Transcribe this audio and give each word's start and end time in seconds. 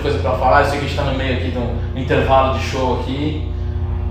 Bastante 0.00 0.02
coisa 0.02 0.18
pra 0.18 0.32
falar. 0.32 0.60
Eu 0.60 0.66
sei 0.66 0.78
que 0.78 0.84
a 0.84 0.88
gente 0.88 0.96
tá 0.96 1.04
no 1.04 1.16
meio 1.16 1.36
aqui 1.36 1.50
do 1.50 1.60
no 1.94 2.00
intervalo 2.00 2.58
de 2.58 2.64
show 2.64 3.00
aqui 3.00 3.48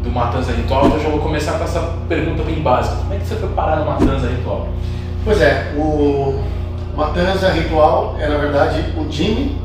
do 0.03 0.11
Matanza 0.11 0.51
Ritual, 0.53 0.85
então 0.85 0.97
eu 0.97 1.03
já 1.03 1.09
vou 1.09 1.19
começar 1.19 1.57
com 1.57 1.63
essa 1.63 1.81
pergunta 2.07 2.43
bem 2.43 2.61
básica. 2.61 2.97
Como 2.97 3.13
é 3.13 3.17
que 3.17 3.25
você 3.25 3.35
foi 3.35 3.49
parar 3.49 3.77
no 3.77 3.85
Matanza 3.85 4.27
Ritual? 4.27 4.67
Pois 5.25 5.41
é, 5.41 5.73
o 5.75 6.41
Matanza 6.95 7.49
Ritual 7.49 8.15
é 8.19 8.27
na 8.27 8.37
verdade 8.37 8.93
o 8.97 9.11
Jimmy, 9.11 9.57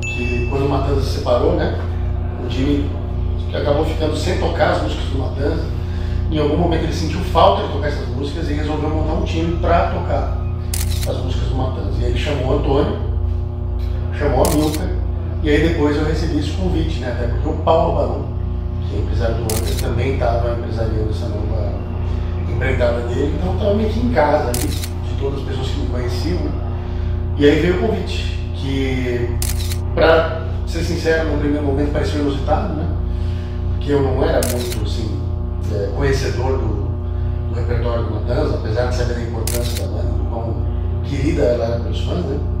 que 0.00 0.48
quando 0.50 0.66
o 0.66 0.68
Matanza 0.68 1.02
se 1.02 1.18
separou, 1.18 1.52
né? 1.52 1.78
O 2.44 2.50
Jimmy 2.50 2.90
que 3.50 3.56
acabou 3.56 3.84
ficando 3.84 4.16
sem 4.16 4.38
tocar 4.38 4.72
as 4.72 4.82
músicas 4.82 5.04
do 5.06 5.18
Matanza. 5.18 5.64
Em 6.30 6.38
algum 6.38 6.56
momento 6.56 6.84
ele 6.84 6.92
sentiu 6.92 7.20
falta 7.20 7.66
de 7.66 7.72
tocar 7.72 7.88
essas 7.88 8.08
músicas 8.08 8.50
e 8.50 8.54
resolveu 8.54 8.90
montar 8.90 9.14
um 9.14 9.24
time 9.24 9.56
para 9.58 9.88
tocar 9.88 10.38
as 11.08 11.16
músicas 11.18 11.48
do 11.48 11.54
Matanza. 11.54 12.00
E 12.00 12.04
aí 12.04 12.10
ele 12.10 12.18
chamou 12.18 12.54
o 12.54 12.58
Antônio, 12.58 12.98
chamou 14.18 14.44
a 14.44 14.50
Milka, 14.50 14.97
e 15.42 15.50
aí 15.50 15.68
depois 15.68 15.96
eu 15.96 16.04
recebi 16.04 16.38
esse 16.38 16.50
convite, 16.50 16.98
né? 17.00 17.12
Até 17.12 17.28
porque 17.28 17.48
o 17.48 17.52
Paulo 17.62 17.94
Barão, 17.94 18.26
que 18.88 18.96
é 18.96 18.98
empresário 18.98 19.36
do 19.36 19.42
Antas, 19.42 19.76
também 19.80 20.14
estava 20.14 20.58
empresariando 20.58 21.10
essa 21.10 21.28
nova 21.28 21.74
empreitada 22.50 23.00
dele, 23.02 23.36
então 23.38 23.54
estava 23.54 23.74
meio 23.74 23.88
que 23.88 24.00
em 24.00 24.10
casa 24.10 24.48
ali, 24.48 24.66
de 24.68 25.14
todas 25.20 25.40
as 25.40 25.46
pessoas 25.46 25.68
que 25.68 25.80
me 25.80 25.86
conheciam. 25.86 26.40
né? 26.40 26.50
E 27.38 27.48
aí 27.48 27.60
veio 27.60 27.76
o 27.76 27.88
convite, 27.88 28.38
que, 28.56 29.36
para 29.94 30.42
ser 30.66 30.82
sincero, 30.82 31.30
no 31.30 31.38
primeiro 31.38 31.64
momento 31.64 31.92
pareceu 31.92 32.20
inusitado, 32.20 32.74
né? 32.74 32.86
Porque 33.74 33.92
eu 33.92 34.02
não 34.02 34.24
era 34.24 34.40
muito, 34.50 34.82
assim, 34.84 35.20
é, 35.72 35.90
conhecedor 35.96 36.58
do, 36.58 36.88
do 37.48 37.54
repertório 37.54 38.04
do 38.06 38.14
Matanza, 38.14 38.56
apesar 38.56 38.86
de 38.86 38.96
saber 38.96 39.14
da 39.14 39.22
importância 39.22 39.86
da 39.86 39.92
banda, 39.92 40.12
do 40.12 40.28
quão 40.28 40.56
querida 41.04 41.42
ela 41.42 41.64
era 41.64 41.80
pelos 41.80 42.00
fãs, 42.00 42.24
né? 42.24 42.57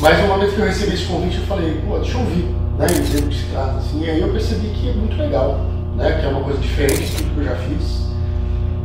Mas 0.00 0.18
no 0.18 0.28
momento 0.28 0.54
que 0.54 0.60
eu 0.60 0.66
recebi 0.66 0.94
esse 0.94 1.04
convite, 1.04 1.36
eu 1.36 1.44
falei, 1.44 1.78
pô, 1.86 1.98
deixa 1.98 2.16
eu 2.16 2.20
ouvir, 2.20 2.44
né? 2.78 2.86
E 2.88 3.00
ver 3.02 3.20
do 3.20 3.28
que 3.28 3.36
se 3.36 3.44
trata, 3.46 3.78
assim. 3.78 4.02
E 4.02 4.08
aí 4.08 4.20
eu 4.20 4.32
percebi 4.32 4.68
que 4.68 4.88
é 4.88 4.92
muito 4.92 5.14
legal, 5.16 5.60
né? 5.94 6.18
Que 6.18 6.26
é 6.26 6.28
uma 6.30 6.42
coisa 6.42 6.58
diferente 6.58 7.02
de 7.02 7.16
tudo 7.16 7.34
que 7.34 7.40
eu 7.40 7.44
já 7.44 7.56
fiz, 7.56 8.06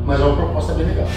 mas 0.06 0.20
é 0.20 0.24
uma 0.26 0.36
proposta 0.36 0.74
bem 0.74 0.88
legal. 0.88 1.08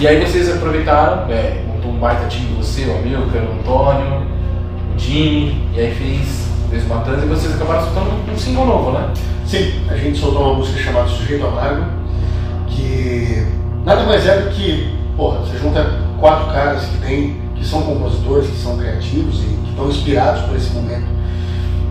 E 0.00 0.06
aí 0.06 0.24
vocês 0.24 0.48
aproveitaram, 0.48 1.28
é, 1.28 1.64
montou 1.66 1.90
um 1.90 1.98
baita 1.98 2.28
time, 2.28 2.54
você, 2.56 2.84
o 2.84 2.98
Amilcar, 2.98 3.42
o 3.42 3.58
Antônio, 3.58 4.26
o 4.94 4.98
Jimmy, 4.98 5.68
e 5.74 5.80
aí 5.80 5.92
fez, 5.92 6.48
fez 6.70 6.84
o 6.84 6.88
Matanza 6.88 7.24
e 7.24 7.28
vocês 7.28 7.52
acabaram 7.56 7.82
soltando 7.82 8.32
um 8.32 8.38
single 8.38 8.64
novo, 8.64 8.92
né? 8.92 9.12
Sim, 9.44 9.72
a 9.88 9.96
gente 9.96 10.16
soltou 10.16 10.42
uma 10.42 10.54
música 10.54 10.78
chamada 10.78 11.08
Sujeito 11.08 11.44
Amargo, 11.44 11.84
que 12.68 13.44
nada 13.84 14.04
mais 14.04 14.24
é 14.24 14.42
do 14.42 14.50
que, 14.50 14.88
porra, 15.16 15.40
você 15.40 15.58
junta 15.58 15.84
quatro 16.20 16.52
caras 16.52 16.84
que 16.84 16.98
tem, 16.98 17.40
que 17.56 17.66
são 17.66 17.82
compositores, 17.82 18.50
que 18.50 18.56
são 18.56 18.78
criativos 18.78 19.42
e 19.42 19.46
que 19.46 19.70
estão 19.70 19.88
inspirados 19.88 20.42
por 20.42 20.54
esse 20.54 20.72
momento 20.74 21.08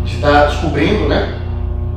de 0.06 0.16
estar 0.16 0.46
descobrindo, 0.46 1.10
né, 1.10 1.38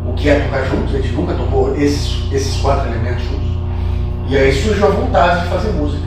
o 0.05 0.13
que 0.15 0.29
é 0.29 0.41
tocar 0.41 0.65
juntos, 0.65 0.93
a 0.93 1.01
gente 1.01 1.13
nunca 1.13 1.35
tocou 1.35 1.77
esses, 1.77 2.33
esses 2.33 2.61
quatro 2.61 2.89
elementos 2.89 3.23
juntos. 3.23 3.50
E 4.31 4.39
aí 4.39 4.53
surgiu 4.53 4.87
a 4.87 4.91
vontade 4.91 5.43
de 5.43 5.49
fazer 5.49 5.73
música. 5.73 6.05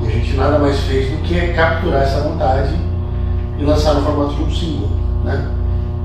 E 0.00 0.08
a 0.08 0.10
gente 0.10 0.34
nada 0.34 0.58
mais 0.58 0.80
fez 0.80 1.10
do 1.10 1.18
que 1.18 1.48
capturar 1.48 2.04
essa 2.04 2.20
vontade 2.20 2.74
e 3.58 3.62
lançar 3.62 3.92
no 3.92 4.00
formato 4.00 4.34
de 4.34 4.42
um 4.44 4.50
single, 4.50 4.88
né? 5.22 5.46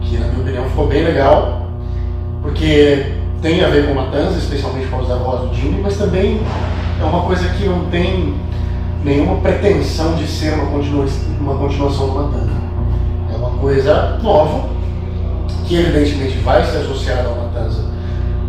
Que 0.01 0.17
na 0.17 0.27
minha 0.27 0.41
opinião 0.41 0.65
ficou 0.65 0.87
bem 0.87 1.05
legal, 1.05 1.69
porque 2.41 3.05
tem 3.41 3.63
a 3.63 3.69
ver 3.69 3.87
com 3.87 3.93
Matanza, 3.93 4.37
especialmente 4.37 4.87
por 4.87 4.97
causa 4.97 5.15
da 5.15 5.23
voz 5.23 5.49
do 5.49 5.55
Jimmy, 5.55 5.79
mas 5.81 5.97
também 5.97 6.41
é 6.99 7.03
uma 7.05 7.21
coisa 7.21 7.47
que 7.47 7.63
não 7.63 7.85
tem 7.85 8.35
nenhuma 9.05 9.37
pretensão 9.37 10.15
de 10.15 10.27
ser 10.27 10.55
uma, 10.55 10.65
continua, 10.65 11.05
uma 11.39 11.55
continuação 11.55 12.09
do 12.09 12.15
Matanza. 12.15 12.51
É 13.33 13.37
uma 13.37 13.51
coisa 13.51 14.19
nova, 14.21 14.67
que 15.65 15.77
evidentemente 15.77 16.37
vai 16.39 16.65
ser 16.65 16.79
associada 16.79 17.29
ao 17.29 17.35
Matanza, 17.35 17.85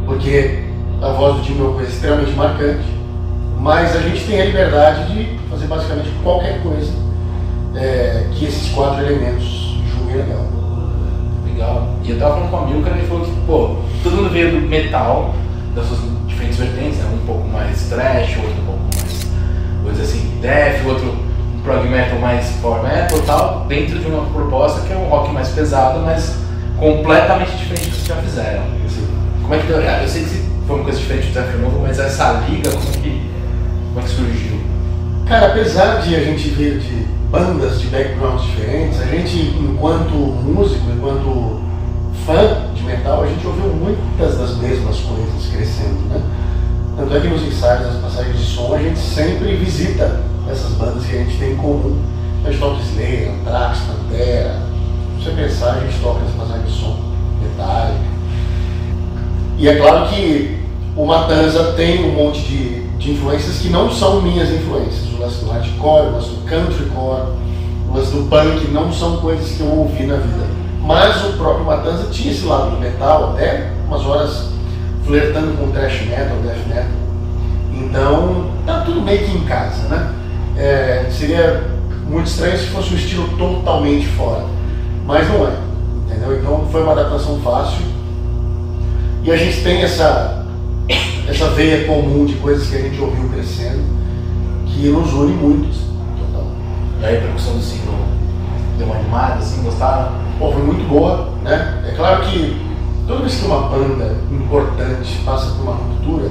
porque 0.07 0.65
a 1.01 1.13
voz 1.13 1.37
do 1.37 1.45
Jimmy 1.45 1.61
é 1.61 1.63
uma 1.63 1.75
coisa 1.75 1.91
extremamente 1.93 2.33
marcante, 2.33 2.96
mas 3.59 3.97
a 3.97 4.01
gente 4.01 4.25
tem 4.27 4.41
a 4.41 4.45
liberdade 4.45 5.13
de 5.13 5.39
fazer 5.49 5.67
basicamente 5.67 6.11
qualquer 6.23 6.63
coisa 6.63 6.93
é, 7.75 8.27
que 8.33 8.47
esses 8.47 8.71
quatro 8.73 9.05
elementos 9.05 9.79
julguem 9.93 10.17
legal. 10.17 10.47
Legal. 11.47 11.89
E 12.03 12.11
eu 12.11 12.19
tava 12.19 12.35
falando 12.35 12.51
com 12.51 12.57
o 12.57 12.61
Amilcar, 12.61 12.97
ele 12.97 13.07
falou 13.07 13.25
que, 13.25 13.33
pô, 13.47 13.77
todo 14.03 14.17
mundo 14.17 14.31
veio 14.31 14.53
do 14.53 14.61
metal, 14.67 15.35
das 15.75 15.87
suas 15.87 16.01
diferentes 16.27 16.59
vertentes, 16.59 16.99
né? 16.99 17.11
Um 17.13 17.27
pouco 17.27 17.49
mais 17.49 17.89
trash, 17.89 18.37
outro 18.37 18.63
um 18.63 18.67
pouco 18.67 18.81
mais, 18.95 19.27
coisa 19.83 20.03
assim, 20.03 20.39
death, 20.41 20.87
outro 20.87 21.07
um 21.07 21.61
prog 21.63 21.89
metal 21.89 22.19
mais 22.19 22.49
power 22.63 22.83
metal 22.83 23.19
tal, 23.27 23.65
dentro 23.67 23.99
de 23.99 24.07
uma 24.07 24.25
proposta 24.27 24.87
que 24.87 24.93
é 24.93 24.97
um 24.97 25.09
rock 25.09 25.33
mais 25.33 25.49
pesado, 25.49 26.01
mas 26.01 26.37
completamente 26.79 27.57
diferente 27.57 27.87
do 27.87 27.91
que 27.91 27.97
vocês 27.97 28.09
já 28.09 28.17
fizeram. 28.17 28.63
Como 29.43 29.55
é 29.55 29.59
que 29.59 29.67
deu? 29.69 29.81
Eu 29.81 30.09
sei 30.09 30.25
que 30.25 30.45
foi 30.67 30.77
uma 30.77 30.85
coisa 30.85 30.99
diferente 30.99 31.27
do 31.27 31.33
Desafio 31.33 31.61
Novo, 31.61 31.81
mas 31.81 31.99
essa 32.01 32.45
liga, 32.49 32.69
como 32.69 32.93
que, 33.01 33.31
como 33.97 34.07
é 34.07 34.11
surgiu? 34.11 34.61
Cara, 35.27 35.47
apesar 35.47 36.03
de 36.03 36.15
a 36.15 36.21
gente 36.21 36.51
vir 36.51 36.79
de 36.79 37.07
bandas 37.31 37.81
de 37.81 37.87
backgrounds 37.87 38.45
diferentes, 38.45 39.01
a 39.01 39.07
gente, 39.07 39.57
enquanto 39.59 40.13
músico, 40.13 40.85
enquanto 40.95 41.63
fã 42.27 42.75
de 42.75 42.83
metal, 42.83 43.23
a 43.23 43.27
gente 43.27 43.47
ouviu 43.47 43.73
muitas 43.73 44.37
das 44.37 44.59
mesmas 44.59 45.01
coisas 45.01 45.47
crescendo, 45.51 46.09
né? 46.11 46.21
Tanto 46.95 47.17
é 47.17 47.21
que 47.21 47.29
nos 47.29 47.43
ensaios, 47.43 47.87
nas 47.87 48.03
passagens 48.03 48.39
de 48.39 48.45
som, 48.45 48.75
a 48.75 48.79
gente 48.79 48.99
sempre 48.99 49.57
visita 49.57 50.21
essas 50.51 50.73
bandas 50.73 51.07
que 51.07 51.17
a 51.17 51.19
gente 51.21 51.39
tem 51.39 51.53
em 51.53 51.57
comum. 51.57 51.99
A 52.45 52.51
gente 52.51 52.61
toca 52.61 52.83
Slayer, 52.83 53.31
Anthrax, 53.31 53.79
Pantera. 53.79 54.63
Se 55.19 55.25
você 55.25 55.31
pensar, 55.31 55.71
a 55.71 55.81
gente 55.81 55.99
toca 56.01 56.21
essas 56.21 56.37
passagens 56.37 56.71
de 56.71 56.79
som, 56.79 56.99
Metallica. 57.43 58.05
E 59.59 59.69
é 59.69 59.77
claro 59.77 60.07
que 60.11 60.59
o 60.95 61.07
Matanza 61.07 61.73
tem 61.73 62.05
um 62.05 62.13
monte 62.13 62.43
de, 62.43 62.86
de 63.07 63.13
influências 63.13 63.59
que 63.59 63.69
não 63.69 63.91
são 63.91 64.21
minhas 64.21 64.51
influências. 64.51 65.13
O 65.13 65.21
lance 65.21 65.45
do 65.45 65.51
hardcore, 65.51 66.09
o 66.09 66.13
lance 66.13 66.31
do 66.31 66.49
countrycore, 66.49 67.23
o 67.89 67.97
lance 67.97 68.11
do 68.11 68.29
punk, 68.29 68.69
não 68.73 68.93
são 68.93 69.19
coisas 69.19 69.53
que 69.53 69.61
eu 69.61 69.69
ouvi 69.69 70.07
na 70.07 70.17
vida. 70.17 70.45
Mas 70.83 71.25
o 71.25 71.33
próprio 71.35 71.65
Matanza 71.65 72.09
tinha 72.11 72.33
esse 72.33 72.45
lado 72.45 72.73
do 72.73 72.81
metal, 72.81 73.33
até 73.33 73.71
umas 73.87 74.05
horas 74.05 74.49
flertando 75.05 75.57
com 75.57 75.71
thrash 75.71 76.07
metal, 76.09 76.37
death 76.43 76.67
metal. 76.69 76.91
Então, 77.73 78.51
tá 78.67 78.81
tudo 78.81 79.01
meio 79.03 79.25
que 79.25 79.37
em 79.37 79.45
casa, 79.45 79.89
né? 79.89 80.13
É, 80.57 81.07
seria 81.11 81.65
muito 82.09 82.27
estranho 82.27 82.59
se 82.59 82.67
fosse 82.67 82.93
um 82.93 82.97
estilo 82.97 83.29
totalmente 83.37 84.07
fora. 84.09 84.45
Mas 85.05 85.29
não 85.29 85.47
é, 85.47 85.53
entendeu? 86.07 86.39
Então 86.39 86.67
foi 86.73 86.83
uma 86.83 86.93
adaptação 86.93 87.39
fácil. 87.41 87.85
E 89.23 89.31
a 89.31 89.37
gente 89.37 89.63
tem 89.63 89.83
essa, 89.83 90.46
essa 91.29 91.49
veia 91.51 91.87
comum 91.87 92.25
de 92.25 92.35
coisas 92.35 92.69
que 92.69 92.77
a 92.77 92.81
gente 92.83 93.01
ouviu 93.01 93.29
crescendo, 93.29 93.83
que 94.67 94.89
nos 94.89 95.13
une 95.13 95.33
muito. 95.33 95.69
total. 96.19 96.47
E 97.01 97.05
a 97.05 97.21
percussão 97.21 97.55
do 97.55 97.63
single 97.63 97.95
deu 98.79 98.87
uma 98.87 98.97
animada, 98.97 99.35
assim, 99.35 99.63
gostaram? 99.63 100.13
Pô, 100.39 100.53
foi 100.53 100.63
muito 100.63 100.89
boa, 100.89 101.31
né? 101.43 101.83
É 101.89 101.93
claro 101.97 102.23
que 102.27 102.61
toda 103.09 103.21
vez 103.21 103.35
que 103.37 103.47
uma 103.47 103.69
banda 103.69 104.17
importante 104.31 105.21
passa 105.25 105.53
por 105.55 105.63
uma 105.63 105.73
ruptura, 105.73 106.31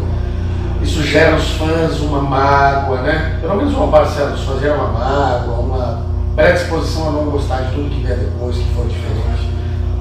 isso 0.82 1.04
gera 1.04 1.32
nos 1.32 1.50
fãs 1.52 2.00
uma 2.00 2.22
mágoa, 2.22 3.02
né? 3.02 3.40
Pelo 3.42 3.56
menos 3.56 3.74
uma 3.74 3.88
parcela 3.88 4.32
dos 4.32 4.44
fãs 4.44 4.62
gera 4.62 4.76
uma 4.76 4.88
mágoa, 4.88 5.60
uma 5.60 6.06
predisposição 6.36 7.10
a 7.10 7.12
não 7.12 7.26
gostar 7.32 7.62
de 7.64 7.76
tudo 7.76 7.90
que 7.90 8.02
vier 8.02 8.18
depois, 8.18 8.56
que 8.56 8.74
for 8.76 8.86
diferente. 8.86 9.50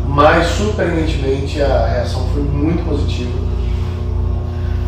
Mas, 0.06 0.46
surpreendentemente, 0.46 1.61
a 1.61 1.87
reação 1.87 2.29
foi 2.32 2.43
muito 2.43 2.85
positiva. 2.88 3.44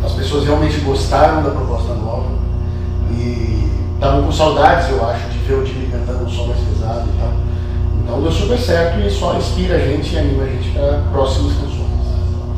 As 0.03 0.11
pessoas 0.13 0.45
realmente 0.45 0.79
gostaram 0.81 1.43
da 1.43 1.49
proposta 1.51 1.93
nova 1.93 2.29
e 3.11 3.69
estavam 3.95 4.23
com 4.23 4.31
saudades, 4.31 4.89
eu 4.89 5.05
acho, 5.09 5.27
de 5.29 5.37
ver 5.39 5.55
o 5.55 5.65
Jimmy 5.65 5.87
cantando 5.87 6.25
um 6.25 6.29
som 6.29 6.47
mais 6.47 6.59
pesado 6.59 7.07
e 7.13 7.19
tal. 7.19 7.31
Então 8.03 8.21
deu 8.21 8.31
super 8.31 8.57
certo 8.57 8.99
e 8.99 9.09
só 9.09 9.35
inspira 9.35 9.75
a 9.75 9.79
gente 9.79 10.13
e 10.15 10.17
anima 10.19 10.43
a 10.43 10.47
gente 10.47 10.69
para 10.71 11.01
próximas 11.11 11.53
canções. 11.53 11.77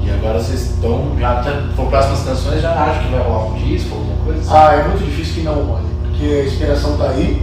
E 0.04 0.10
agora 0.12 0.40
vocês 0.40 0.62
estão, 0.72 1.16
já 1.20 1.44
for 1.76 1.88
próximas 1.88 2.22
canções, 2.24 2.62
já 2.62 2.72
acho 2.74 3.00
que 3.06 3.12
vai 3.12 3.22
rolar 3.22 3.46
um 3.46 3.54
disco, 3.56 3.96
alguma 3.96 4.18
coisa 4.26 4.40
assim? 4.42 4.50
Ah, 4.54 4.74
é 4.76 4.88
muito 4.88 5.04
difícil 5.06 5.34
que 5.36 5.42
não 5.42 5.64
role, 5.64 5.84
porque 6.04 6.26
a 6.26 6.46
inspiração 6.46 6.98
tá 6.98 7.10
aí, 7.10 7.42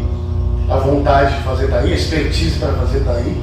a 0.68 0.76
vontade 0.76 1.36
de 1.36 1.42
fazer 1.42 1.68
tá 1.68 1.78
aí, 1.78 1.92
a 1.92 1.96
expertise 1.96 2.58
para 2.58 2.72
fazer 2.74 3.00
tá 3.00 3.12
aí, 3.12 3.42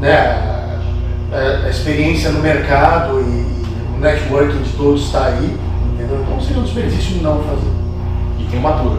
né? 0.00 0.16
A, 0.16 1.36
a- 1.36 1.66
a 1.66 1.70
experiência 1.70 2.30
no 2.30 2.40
mercado 2.40 3.20
e, 3.20 3.39
o 4.00 4.02
networking 4.02 4.62
de 4.62 4.72
todos 4.72 5.02
está 5.04 5.26
aí, 5.26 5.58
entendeu? 5.92 6.22
Então 6.22 6.40
seria 6.40 6.62
um 6.62 6.64
desperdício 6.64 7.22
não 7.22 7.38
fazer. 7.44 7.70
E 8.38 8.44
tem 8.50 8.58
uma 8.58 8.72
tour, 8.72 8.96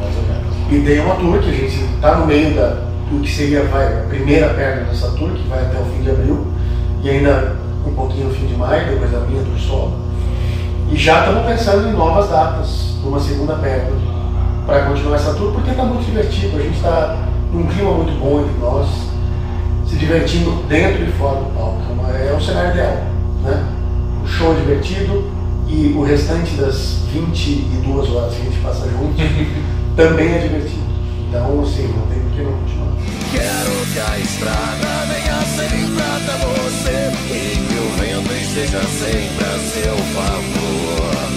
mais 0.00 0.16
ou 0.16 0.22
menos. 0.22 0.54
E 0.72 0.80
tem 0.84 1.00
uma 1.00 1.14
tour 1.14 1.38
que 1.38 1.48
a 1.48 1.52
gente 1.52 1.84
está 1.94 2.16
no 2.16 2.26
meio 2.26 2.52
da, 2.54 2.82
do 3.10 3.20
que 3.22 3.30
seria 3.30 3.62
vai, 3.64 3.86
a 3.86 4.06
primeira 4.08 4.48
perna 4.54 4.86
dessa 4.86 5.12
tour, 5.12 5.30
que 5.30 5.48
vai 5.48 5.60
até 5.60 5.78
o 5.78 5.84
fim 5.84 6.02
de 6.02 6.10
abril, 6.10 6.48
e 7.04 7.10
ainda 7.10 7.56
um 7.86 7.94
pouquinho 7.94 8.26
no 8.28 8.34
fim 8.34 8.46
de 8.46 8.56
maio, 8.56 8.90
depois 8.90 9.12
da 9.12 9.20
minha 9.20 9.42
tour 9.42 9.58
solo. 9.58 9.92
E 10.90 10.96
já 10.96 11.20
estamos 11.20 11.46
pensando 11.46 11.88
em 11.88 11.92
novas 11.92 12.28
datas, 12.28 12.96
numa 13.04 13.20
segunda 13.20 13.54
perna, 13.54 13.90
para 14.66 14.86
continuar 14.86 15.14
essa 15.14 15.32
tour, 15.34 15.52
porque 15.52 15.70
está 15.70 15.84
muito 15.84 16.04
divertido, 16.04 16.56
a 16.56 16.60
gente 16.60 16.76
está 16.76 17.16
num 17.52 17.66
clima 17.68 17.92
muito 17.92 18.18
bom 18.18 18.40
entre 18.40 18.58
nós, 18.58 18.88
se 19.86 19.94
divertindo 19.94 20.50
dentro 20.68 21.04
e 21.04 21.12
fora 21.12 21.36
do 21.36 21.54
palco. 21.54 21.78
É 22.12 22.30
É 22.30 22.32
o 22.32 22.40
cenário 22.40 22.72
ideal, 22.72 22.96
né? 23.44 23.77
Show 24.36 24.54
divertido 24.54 25.30
e 25.66 25.94
o 25.96 26.02
restante 26.02 26.54
das 26.54 26.98
22 27.12 28.10
horas 28.10 28.34
que 28.34 28.42
a 28.42 28.44
gente 28.44 28.60
passa 28.60 28.88
juntos 28.88 29.16
também 29.96 30.28
é 30.28 30.38
divertido. 30.38 30.88
Então, 31.28 31.60
assim, 31.62 31.88
não 31.88 32.06
tem 32.06 32.20
por 32.20 32.32
que 32.32 32.42
não 32.42 32.52
continuar. 32.52 32.88
Quero 33.30 33.86
que 33.92 34.00
a 34.00 34.18
estrada 34.18 35.06
venha 35.06 35.42
sempre 35.42 36.02
até 36.02 36.34
você 36.46 37.12
E 37.30 37.58
que 37.68 37.74
o 37.74 37.88
vento 38.00 38.32
esteja 38.32 38.80
sempre 38.82 39.44
a 39.44 39.58
seu 39.58 39.96
favor 40.14 41.28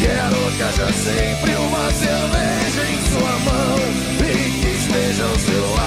Quero 0.00 0.56
que 0.56 0.62
haja 0.62 0.92
sempre 0.92 1.50
uma 1.56 1.90
cerveja 1.90 2.82
em 2.92 2.98
sua 3.10 3.34
mão 3.40 3.78
E 4.20 4.50
que 4.60 4.68
esteja 4.68 5.24
ao 5.24 5.38
seu 5.40 5.77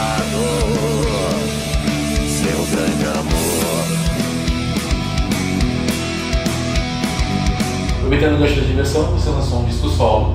Aproveitando 8.12 8.36
o 8.36 8.44
gancho 8.44 8.60
da 8.60 8.68
diversão, 8.68 9.04
você 9.06 9.30
lançou 9.30 9.60
um 9.60 9.64
disco 9.64 9.88
solo, 9.88 10.34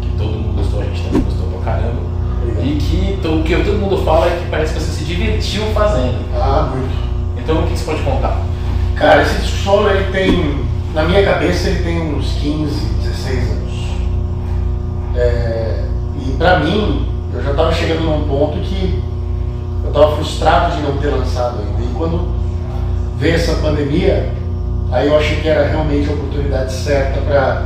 que 0.00 0.08
todo 0.18 0.30
mundo 0.32 0.56
gostou, 0.56 0.80
a 0.80 0.84
gente 0.86 1.02
também 1.02 1.20
gostou 1.20 1.46
pra 1.46 1.72
caramba. 1.72 2.00
Obrigado. 2.42 2.66
E 2.66 2.76
que 2.78 3.18
to- 3.22 3.34
o 3.38 3.42
que 3.44 3.54
todo 3.62 3.78
mundo 3.78 3.98
fala 4.04 4.26
é 4.26 4.40
que 4.42 4.50
parece 4.50 4.74
que 4.74 4.80
você 4.80 4.90
se 4.90 5.04
divertiu 5.04 5.62
fazendo. 5.66 6.18
Ah, 6.34 6.68
muito. 6.74 6.92
Então 7.38 7.60
o 7.60 7.66
que 7.68 7.78
você 7.78 7.84
pode 7.84 8.02
contar? 8.02 8.40
Cara, 8.96 9.22
esse 9.22 9.40
disco 9.40 9.56
solo, 9.58 9.88
ele 9.90 10.10
tem, 10.10 10.64
na 10.92 11.04
minha 11.04 11.22
cabeça, 11.22 11.68
ele 11.68 11.84
tem 11.84 12.12
uns 12.12 12.32
15, 12.40 12.86
16 13.04 13.50
anos. 13.52 13.72
É, 15.14 15.84
e 16.26 16.32
pra 16.32 16.58
mim, 16.58 17.06
eu 17.32 17.40
já 17.40 17.54
tava 17.54 17.72
chegando 17.72 18.00
num 18.02 18.26
ponto 18.26 18.58
que 18.62 19.00
eu 19.84 19.92
tava 19.92 20.16
frustrado 20.16 20.74
de 20.74 20.82
não 20.82 20.96
ter 20.96 21.06
lançado 21.10 21.60
ainda. 21.60 21.84
E 21.88 21.94
quando 21.96 22.32
veio 23.16 23.36
essa 23.36 23.52
pandemia, 23.62 24.32
aí 24.92 25.08
eu 25.08 25.16
achei 25.16 25.40
que 25.40 25.48
era 25.48 25.66
realmente 25.66 26.08
a 26.08 26.12
oportunidade 26.12 26.72
certa 26.72 27.20
para 27.22 27.62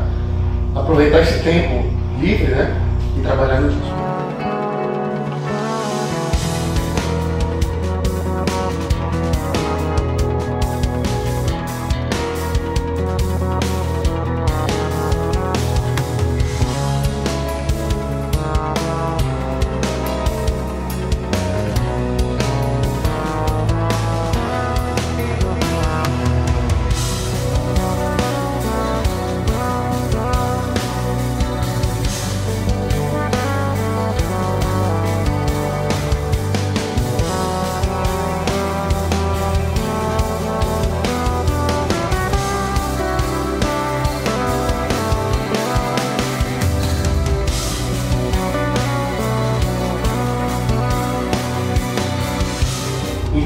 aproveitar 0.74 1.20
esse 1.20 1.42
tempo 1.42 1.90
livre, 2.20 2.46
né? 2.46 2.80
E 3.18 3.20
trabalhar 3.20 3.60
no 3.60 3.68
disco. 3.68 4.15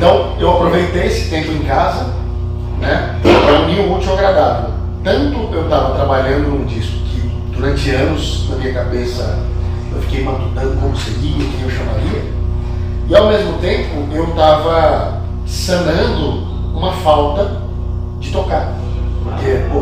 Então, 0.00 0.35
eu 0.41 0.50
aproveitei 0.52 1.08
esse 1.08 1.29
tempo 1.29 1.52
em 1.52 1.58
casa, 1.58 2.06
né, 2.81 3.20
para 3.23 3.61
unir 3.64 3.81
o 3.81 3.97
útil 3.99 4.14
agradável. 4.14 4.70
Tanto 5.05 5.55
eu 5.55 5.64
estava 5.64 5.94
trabalhando 5.94 6.49
num 6.49 6.64
disco 6.64 6.97
que 7.05 7.20
durante 7.55 7.91
anos 7.91 8.49
na 8.49 8.57
minha 8.57 8.73
cabeça 8.73 9.38
eu 9.95 10.00
fiquei 10.00 10.25
matutando 10.25 10.75
como 10.80 10.97
seria, 10.97 11.45
o 11.45 11.50
que 11.50 11.62
eu 11.64 11.71
chamaria, 11.71 12.25
e 13.11 13.14
ao 13.14 13.28
mesmo 13.28 13.59
tempo 13.59 14.09
eu 14.11 14.25
estava 14.30 15.21
sanando 15.45 16.47
uma 16.75 16.92
falta 16.92 17.61
de 18.21 18.30
tocar. 18.30 18.73
Porque, 19.23 19.66
pô, 19.71 19.80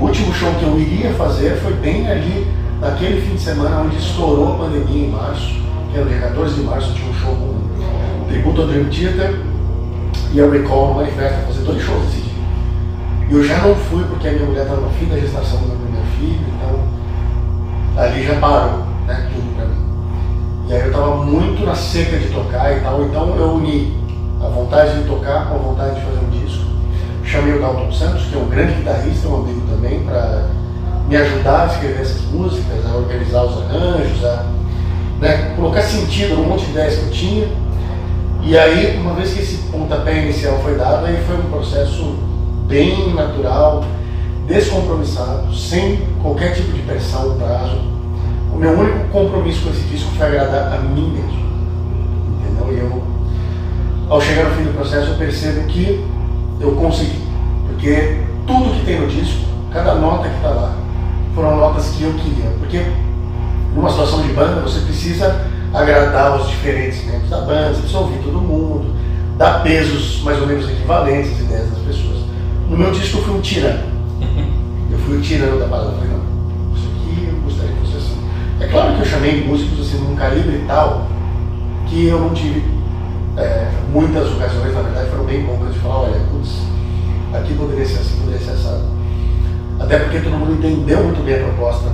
o 0.00 0.06
último 0.06 0.32
show 0.32 0.50
que 0.54 0.64
eu 0.64 0.80
iria 0.80 1.12
fazer 1.12 1.58
foi 1.58 1.74
bem 1.74 2.10
ali, 2.10 2.50
naquele 2.80 3.20
fim 3.20 3.34
de 3.34 3.42
semana 3.42 3.82
onde 3.82 3.96
estourou 3.96 4.54
a 4.54 4.56
pandemia 4.56 5.06
em 5.06 5.10
março, 5.10 5.54
que 5.92 5.98
era 5.98 6.06
o 6.06 6.08
dia 6.08 6.18
14 6.18 6.54
de 6.54 6.62
março, 6.62 6.94
tinha 6.94 7.10
um 7.10 7.14
show 7.14 7.34
com 7.34 7.67
tributo 8.28 8.62
ao 8.62 8.66
Dream 8.68 8.84
Theater 8.84 9.40
e 10.32 10.40
a 10.40 10.50
Recall 10.50 10.88
no 10.88 10.94
Manifesto, 10.96 11.46
fazer 11.46 11.64
dois 11.64 11.82
shows 11.82 12.04
esse 12.08 12.20
dia. 12.20 12.32
E 13.30 13.32
eu 13.32 13.44
já 13.44 13.58
não 13.58 13.74
fui 13.74 14.04
porque 14.04 14.28
a 14.28 14.32
minha 14.32 14.46
mulher 14.46 14.62
estava 14.62 14.80
no 14.82 14.90
fim 14.90 15.06
da 15.06 15.16
gestação 15.16 15.58
do 15.60 15.68
meu 15.68 15.76
primeiro 15.76 16.06
filho, 16.18 16.46
então 16.56 18.02
ali 18.02 18.26
já 18.26 18.34
parou, 18.34 18.84
né, 19.06 19.28
tudo 19.34 19.56
pra 19.56 19.64
mim. 19.64 19.88
E 20.68 20.72
aí 20.74 20.80
eu 20.80 20.86
estava 20.88 21.16
muito 21.24 21.64
na 21.64 21.74
seca 21.74 22.18
de 22.18 22.28
tocar 22.28 22.76
e 22.76 22.80
tal, 22.80 23.02
então 23.04 23.34
eu 23.36 23.52
uni 23.52 23.96
a 24.42 24.48
vontade 24.48 25.00
de 25.00 25.08
tocar 25.08 25.48
com 25.48 25.54
a 25.54 25.58
vontade 25.58 25.94
de 25.96 26.02
fazer 26.02 26.18
um 26.18 26.30
disco. 26.30 26.64
Chamei 27.24 27.54
o 27.54 27.60
Dalton 27.60 27.92
Santos, 27.92 28.24
que 28.26 28.34
é 28.34 28.38
um 28.38 28.48
grande 28.48 28.74
guitarrista, 28.74 29.28
um 29.28 29.42
amigo 29.42 29.62
também, 29.68 30.00
para 30.00 30.46
me 31.08 31.16
ajudar 31.16 31.62
a 31.62 31.66
escrever 31.66 32.02
essas 32.02 32.22
músicas, 32.30 32.86
a 32.86 32.96
organizar 32.96 33.44
os 33.44 33.62
arranjos, 33.62 34.24
a 34.24 34.46
né, 35.20 35.54
colocar 35.56 35.82
sentido 35.82 36.36
num 36.36 36.48
monte 36.48 36.66
de 36.66 36.70
ideias 36.70 36.96
que 36.96 37.04
eu 37.04 37.10
tinha. 37.10 37.48
E 38.42 38.56
aí, 38.56 38.96
uma 38.98 39.14
vez 39.14 39.34
que 39.34 39.40
esse 39.40 39.56
pontapé 39.70 40.22
inicial 40.22 40.58
foi 40.62 40.76
dado, 40.76 41.06
aí 41.06 41.22
foi 41.26 41.36
um 41.36 41.50
processo 41.50 42.16
bem 42.66 43.14
natural, 43.14 43.84
descompromissado, 44.46 45.54
sem 45.54 45.98
qualquer 46.22 46.54
tipo 46.54 46.72
de 46.72 46.82
pressão, 46.82 47.36
prazo. 47.36 47.78
O 48.52 48.56
meu 48.56 48.72
único 48.72 49.08
compromisso 49.08 49.62
com 49.62 49.70
esse 49.70 49.82
disco 49.82 50.10
foi 50.16 50.26
agradar 50.26 50.74
a 50.74 50.78
mim 50.78 51.10
mesmo. 51.10 51.38
Entendeu? 52.40 52.72
E 52.72 52.78
eu, 52.78 53.02
ao 54.08 54.20
chegar 54.20 54.44
no 54.44 54.56
fim 54.56 54.64
do 54.64 54.74
processo, 54.74 55.10
eu 55.10 55.16
percebo 55.16 55.66
que 55.66 56.04
eu 56.60 56.72
consegui. 56.72 57.22
Porque 57.66 58.22
tudo 58.46 58.74
que 58.78 58.86
tem 58.86 59.00
no 59.00 59.06
disco, 59.08 59.44
cada 59.72 59.94
nota 59.94 60.28
que 60.28 60.36
está 60.36 60.48
lá, 60.48 60.74
foram 61.34 61.56
notas 61.56 61.90
que 61.90 62.04
eu 62.04 62.12
queria. 62.14 62.50
Porque 62.58 62.82
numa 63.74 63.90
situação 63.90 64.22
de 64.22 64.32
banda, 64.32 64.60
você 64.62 64.80
precisa 64.80 65.46
agradar 65.72 66.40
os 66.40 66.48
diferentes 66.48 67.04
membros 67.04 67.30
da 67.30 67.40
banda, 67.40 67.68
você 67.68 67.80
precisa 67.80 67.98
ouvir 67.98 68.18
todo 68.18 68.40
mundo, 68.40 68.94
dar 69.36 69.62
pesos 69.62 70.22
mais 70.22 70.40
ou 70.40 70.46
menos 70.46 70.68
equivalentes 70.68 71.32
às 71.32 71.40
ideias 71.40 71.70
das 71.70 71.78
pessoas. 71.80 72.18
No 72.68 72.76
meu 72.76 72.90
disco 72.90 73.18
eu 73.18 73.24
fui 73.24 73.34
um 73.34 73.40
tirano. 73.40 73.98
fui 75.08 75.20
tirando 75.22 75.58
da 75.58 75.66
parada. 75.66 75.92
Falei, 75.92 76.10
não, 76.10 76.76
isso 76.76 76.86
aqui 76.86 77.28
eu 77.28 77.40
gostaria 77.40 77.72
que 77.72 77.80
fosse 77.80 77.96
assim. 77.96 78.18
É 78.60 78.66
claro 78.66 78.94
que 78.94 79.00
eu 79.00 79.06
chamei 79.06 79.44
músicos 79.44 79.80
assim, 79.80 80.04
num 80.04 80.14
calibre 80.14 80.62
tal 80.66 81.06
que 81.86 82.06
eu 82.06 82.20
não 82.20 82.34
tive 82.34 82.62
é, 83.38 83.70
muitas 83.90 84.30
ocasiões, 84.30 84.74
na 84.74 84.82
verdade 84.82 85.10
foram 85.10 85.24
bem 85.24 85.46
poucas, 85.46 85.72
de 85.72 85.80
falar, 85.80 86.00
olha, 86.00 86.20
putz, 86.30 86.58
aqui 87.32 87.54
poderia 87.54 87.86
ser 87.86 88.00
assim, 88.00 88.20
poderia 88.20 88.44
ser 88.44 88.50
assado. 88.50 88.84
Até 89.80 89.98
porque 90.00 90.20
todo 90.20 90.36
mundo 90.36 90.52
entendeu 90.52 91.02
muito 91.02 91.24
bem 91.24 91.36
a 91.36 91.44
proposta 91.44 91.90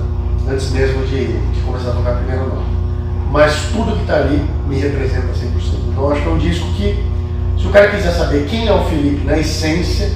antes 0.49 0.71
mesmo 0.71 1.05
de, 1.05 1.27
de 1.27 1.61
começar 1.61 1.91
a 1.91 1.93
tocar 1.93 2.11
a 2.11 2.15
primeira 2.15 2.43
nota. 2.43 2.74
Mas 3.31 3.53
tudo 3.73 3.95
que 3.95 4.01
está 4.01 4.15
ali 4.15 4.41
me 4.67 4.77
representa 4.79 5.27
100%. 5.27 5.33
Então 5.89 6.03
eu 6.03 6.11
acho 6.11 6.21
que 6.21 6.27
é 6.27 6.31
um 6.31 6.37
disco 6.37 6.67
que, 6.73 7.03
se 7.57 7.67
o 7.67 7.69
cara 7.69 7.89
quiser 7.89 8.11
saber 8.11 8.45
quem 8.45 8.67
é 8.67 8.73
o 8.73 8.83
Felipe 8.85 9.25
na 9.25 9.37
essência, 9.37 10.09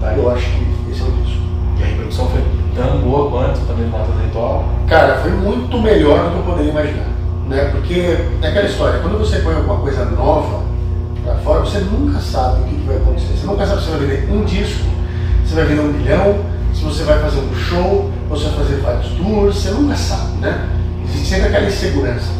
Tá. 0.00 0.12
eu 0.12 0.30
acho 0.30 0.44
que 0.44 0.90
esse 0.92 1.00
é 1.00 1.04
o 1.04 1.10
disco. 1.10 1.42
E 1.78 1.82
a 1.82 1.86
repercussão 1.86 2.28
foi 2.28 2.42
tão 2.74 2.98
boa 3.00 3.30
quanto 3.30 3.60
também 3.66 3.88
Nota 3.88 4.12
do 4.12 4.22
Ritual. 4.22 4.64
Cara, 4.86 5.16
foi 5.16 5.30
muito 5.30 5.80
melhor 5.80 6.24
do 6.24 6.30
que 6.30 6.36
eu 6.36 6.42
poderia 6.42 6.70
imaginar. 6.70 7.06
Né? 7.48 7.64
Porque 7.72 7.94
é 8.42 8.46
aquela 8.48 8.66
história, 8.66 9.00
quando 9.00 9.18
você 9.18 9.38
põe 9.38 9.54
alguma 9.54 9.78
coisa 9.78 10.04
nova 10.04 10.62
pra 11.24 11.36
fora, 11.36 11.60
você 11.60 11.78
nunca 11.78 12.20
sabe 12.20 12.60
o 12.60 12.64
que, 12.64 12.76
que 12.76 12.86
vai 12.86 12.96
acontecer. 12.96 13.34
Você 13.36 13.46
nunca 13.46 13.66
sabe 13.66 13.80
se 13.80 13.86
você 13.86 13.96
vai 13.96 14.06
vender 14.06 14.32
um 14.32 14.44
disco, 14.44 14.84
se 15.46 15.54
vai 15.54 15.64
vender 15.64 15.80
um 15.80 15.92
milhão, 15.92 16.38
se 16.74 16.82
você 16.82 17.04
vai 17.04 17.18
fazer 17.20 17.38
um 17.38 17.54
show, 17.54 18.10
ou 18.28 18.36
se 18.36 18.44
vai 18.44 18.54
fazer 18.54 18.76
vários 18.80 19.08
tours, 19.12 19.56
você 19.56 19.70
nunca 19.70 19.96
sabe, 19.96 20.38
né? 20.40 20.68
Existe 21.04 21.28
sempre 21.28 21.46
aquela 21.48 21.66
insegurança. 21.66 22.30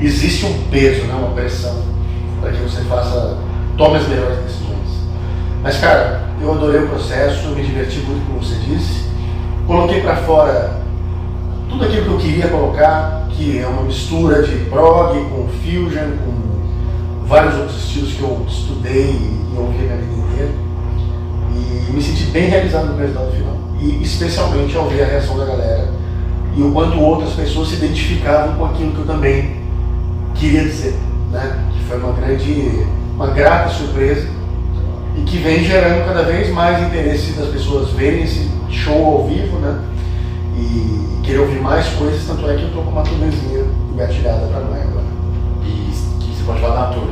Existe 0.00 0.46
um 0.46 0.54
peso, 0.70 1.04
né? 1.06 1.14
Uma 1.14 1.30
pressão 1.30 1.82
para 2.40 2.52
que 2.52 2.62
você 2.62 2.82
faça, 2.82 3.38
tome 3.76 3.96
as 3.96 4.08
melhores 4.08 4.38
decisões. 4.38 5.06
Mas, 5.62 5.78
cara, 5.78 6.22
eu 6.40 6.52
adorei 6.52 6.82
o 6.82 6.88
processo, 6.88 7.48
me 7.48 7.62
diverti 7.62 7.98
muito, 8.00 8.26
como 8.26 8.42
você 8.42 8.56
disse. 8.56 9.06
Coloquei 9.66 10.00
para 10.00 10.16
fora 10.16 10.80
tudo 11.68 11.84
aquilo 11.84 12.04
que 12.04 12.10
eu 12.10 12.18
queria 12.18 12.48
colocar, 12.48 13.26
que 13.30 13.58
é 13.58 13.66
uma 13.66 13.82
mistura 13.82 14.42
de 14.42 14.56
prog 14.66 15.18
com 15.30 15.48
fusion, 15.48 16.16
com 16.24 17.26
vários 17.26 17.54
outros 17.56 17.76
estilos 17.84 18.12
que 18.12 18.22
eu 18.22 18.46
estudei 18.48 19.10
e 19.10 19.58
ouvi 19.58 19.78
a 19.78 19.82
minha 19.82 19.96
vida 19.96 20.12
inteira. 20.12 20.52
E 21.52 21.92
me 21.92 22.02
senti 22.02 22.24
bem 22.24 22.48
realizado 22.48 22.92
no 22.92 22.98
resultado 22.98 23.32
final. 23.32 23.56
E 23.80 24.02
especialmente 24.02 24.76
ao 24.76 24.88
ver 24.88 25.02
a 25.02 25.06
reação 25.06 25.36
da 25.36 25.44
galera 25.44 25.88
e 26.56 26.62
o 26.62 26.72
quanto 26.72 26.98
outras 26.98 27.34
pessoas 27.34 27.68
se 27.68 27.74
identificavam 27.74 28.56
com 28.56 28.64
aquilo 28.64 28.92
que 28.92 28.98
eu 29.00 29.06
também 29.06 29.55
queria 30.38 30.64
dizer, 30.64 30.94
né? 31.30 31.58
Que 31.72 31.84
foi 31.84 31.98
uma 31.98 32.12
grande, 32.12 32.86
uma 33.14 33.28
grata 33.28 33.68
surpresa 33.70 34.28
e 35.16 35.22
que 35.22 35.38
vem 35.38 35.64
gerando 35.64 36.06
cada 36.06 36.22
vez 36.22 36.50
mais 36.52 36.86
interesse 36.86 37.32
das 37.32 37.48
pessoas 37.48 37.90
verem 37.90 38.22
esse 38.22 38.50
show 38.70 39.04
ao 39.04 39.26
vivo, 39.26 39.58
né? 39.58 39.78
E 40.56 41.22
querer 41.22 41.40
ouvir 41.40 41.60
mais 41.60 41.86
coisas, 41.88 42.24
tanto 42.26 42.48
é 42.48 42.56
que 42.56 42.64
eu 42.64 42.70
tô 42.70 42.82
com 42.82 42.90
uma 42.90 43.02
turnezinha 43.02 43.64
engatilhada 43.92 44.46
para 44.46 44.60
maio 44.60 44.82
agora. 44.82 45.06
E 45.64 45.90
que 46.20 46.36
você 46.36 46.44
pode 46.44 46.60
falar 46.60 46.86
da 46.86 46.92
tour. 46.92 47.08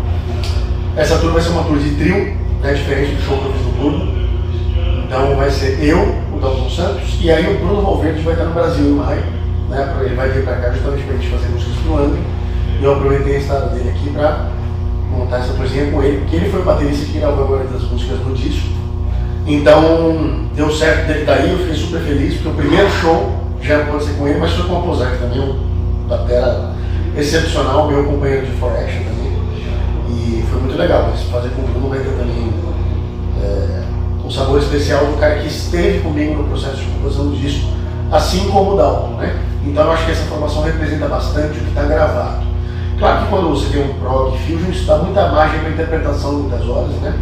Essa 0.97 1.19
tour 1.19 1.33
vai 1.33 1.43
ser 1.43 1.51
uma 1.51 1.65
tour 1.65 1.79
de 1.79 1.91
trio, 1.97 2.37
né? 2.63 2.75
Diferente 2.75 3.15
do 3.15 3.23
show 3.23 3.39
que 3.39 3.47
eu 3.47 3.53
fiz 3.53 3.63
no 3.67 3.73
Bruno. 3.73 4.25
Então 5.05 5.37
vai 5.37 5.51
ser 5.51 5.83
eu, 5.83 6.01
o 6.33 6.39
Dalton 6.41 6.71
Santos, 6.71 7.19
e 7.21 7.31
aí 7.31 7.55
o 7.55 7.59
Bruno 7.59 7.83
Valverde 7.83 8.21
vai 8.23 8.35
estar 8.35 8.47
no 8.47 8.55
Brasil 8.55 8.87
em 8.87 8.95
maio, 8.95 9.23
né? 9.69 9.97
Ele 10.01 10.15
vai 10.15 10.29
vir 10.31 10.45
para 10.45 10.57
cá 10.57 10.71
justamente 10.71 11.05
para 11.05 11.15
a 11.15 11.19
gente 11.19 11.31
fazer 11.31 11.49
músicas 11.49 11.77
pro 11.85 11.95
ano. 11.97 12.34
Eu 12.83 12.93
aproveitei 12.93 13.37
a 13.37 13.39
estada 13.39 13.67
dele 13.67 13.91
aqui 13.91 14.11
para 14.11 14.51
montar 15.11 15.39
essa 15.39 15.55
coisinha 15.55 15.91
com 15.91 16.03
ele, 16.03 16.19
porque 16.19 16.37
ele 16.37 16.51
foi 16.51 16.61
o 16.61 16.65
baterista 16.65 17.07
que 17.07 17.19
gravou 17.19 17.45
agora 17.45 17.65
das 17.65 17.83
músicas 17.83 18.19
no 18.21 18.35
disco. 18.35 18.69
Então, 19.47 20.47
deu 20.55 20.71
certo 20.71 21.07
dele 21.07 21.21
estar 21.21 21.35
aí, 21.35 21.51
eu 21.51 21.59
fiquei 21.59 21.75
super 21.75 22.01
feliz, 22.01 22.35
porque 22.35 22.49
o 22.49 22.55
primeiro 22.55 22.91
show 22.91 23.45
já 23.61 23.85
ser 24.01 24.15
com 24.15 24.29
ele, 24.29 24.39
mas 24.39 24.53
foi 24.53 24.67
com 24.67 24.75
o 24.75 24.83
Pozak 24.83 25.19
também, 25.19 25.41
um 25.41 26.09
batera 26.09 26.75
excepcional, 27.17 27.89
meu 27.89 28.05
companheiro 28.05 28.47
de 28.47 28.53
For 28.53 28.73
Action 28.73 29.03
também. 29.05 29.33
E 30.11 30.45
foi 30.51 30.61
muito 30.61 30.77
legal, 30.77 31.09
mas 31.11 31.23
fazer 31.25 31.49
com 31.51 31.63
o 31.63 31.67
Bruno 31.67 31.89
vai 31.89 31.99
ter 31.99 32.11
também 32.11 32.53
é, 33.43 33.83
um 34.25 34.31
sabor 34.31 34.59
especial 34.59 35.07
do 35.07 35.19
cara 35.19 35.39
que 35.39 35.49
esteve 35.49 36.01
comigo 36.01 36.35
no 36.35 36.45
processo 36.45 36.77
de 36.77 36.85
composição 36.87 37.29
do 37.29 37.37
disco, 37.37 37.69
assim 38.13 38.49
como 38.51 38.73
o 38.73 38.77
Dalton, 38.77 39.17
né? 39.17 39.35
Então 39.65 39.85
eu 39.85 39.93
acho 39.93 40.05
que 40.05 40.13
essa 40.13 40.25
formação 40.25 40.63
representa 40.63 41.07
bastante 41.07 41.59
o 41.59 41.63
que 41.63 41.69
está 41.69 41.85
gravado. 41.85 42.54
Claro 42.99 43.23
que 43.23 43.29
quando 43.31 43.49
você 43.51 43.73
tem 43.73 43.85
um 43.85 43.95
prog 43.95 44.39
fusion, 44.39 44.71
isso 44.71 44.87
dá 44.87 44.99
muita 44.99 45.29
margem 45.29 45.61
para 45.61 45.71
interpretação 45.71 46.33
muitas 46.33 46.69
horas, 46.69 46.95
né? 46.97 47.15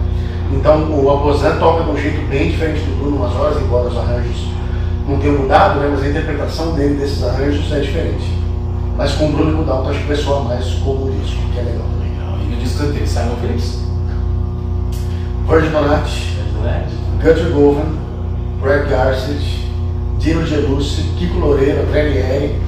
Então 0.52 0.90
o 0.90 1.10
Aposan 1.10 1.56
toca 1.58 1.84
de 1.84 1.90
um 1.90 1.96
jeito 1.96 2.28
bem 2.28 2.50
diferente 2.50 2.80
do 2.80 2.98
Bruno 2.98 3.16
umas 3.16 3.34
horas, 3.34 3.62
embora 3.62 3.88
os 3.88 3.96
arranjos 3.96 4.48
não 5.08 5.18
tenham 5.18 5.38
mudado, 5.38 5.80
né? 5.80 5.88
Mas 5.90 6.04
a 6.04 6.08
interpretação 6.08 6.72
dele 6.74 6.94
desses 6.96 7.22
arranjos 7.24 7.72
é 7.72 7.80
diferente. 7.80 8.38
Mas 8.96 9.12
com 9.12 9.26
o 9.26 9.32
Bruno 9.32 9.58
e 9.58 9.62
o 9.62 9.64
Dalton 9.64 9.90
acho 9.90 10.00
que 10.00 10.06
vai 10.06 10.16
soar 10.16 10.44
mais 10.44 10.66
como 10.84 11.06
o 11.06 11.10
disco, 11.10 11.40
que 11.52 11.58
é 11.58 11.62
legal 11.62 11.86
também. 11.92 12.12
E 12.42 12.54
no 12.54 12.60
disco 12.60 12.92
tem 12.92 13.06
Simon 13.06 13.36
Phillips, 13.40 13.82
Virgil 15.48 15.70
Donati? 15.70 16.32
Guthrie 17.22 17.52
Govan, 17.52 17.98
Brad 18.60 18.88
Garcet, 18.88 19.68
Dino 20.18 20.44
Gelucci, 20.44 21.02
Kiko 21.18 21.38
Loureiro, 21.38 21.86
Ranieri. 21.86 22.60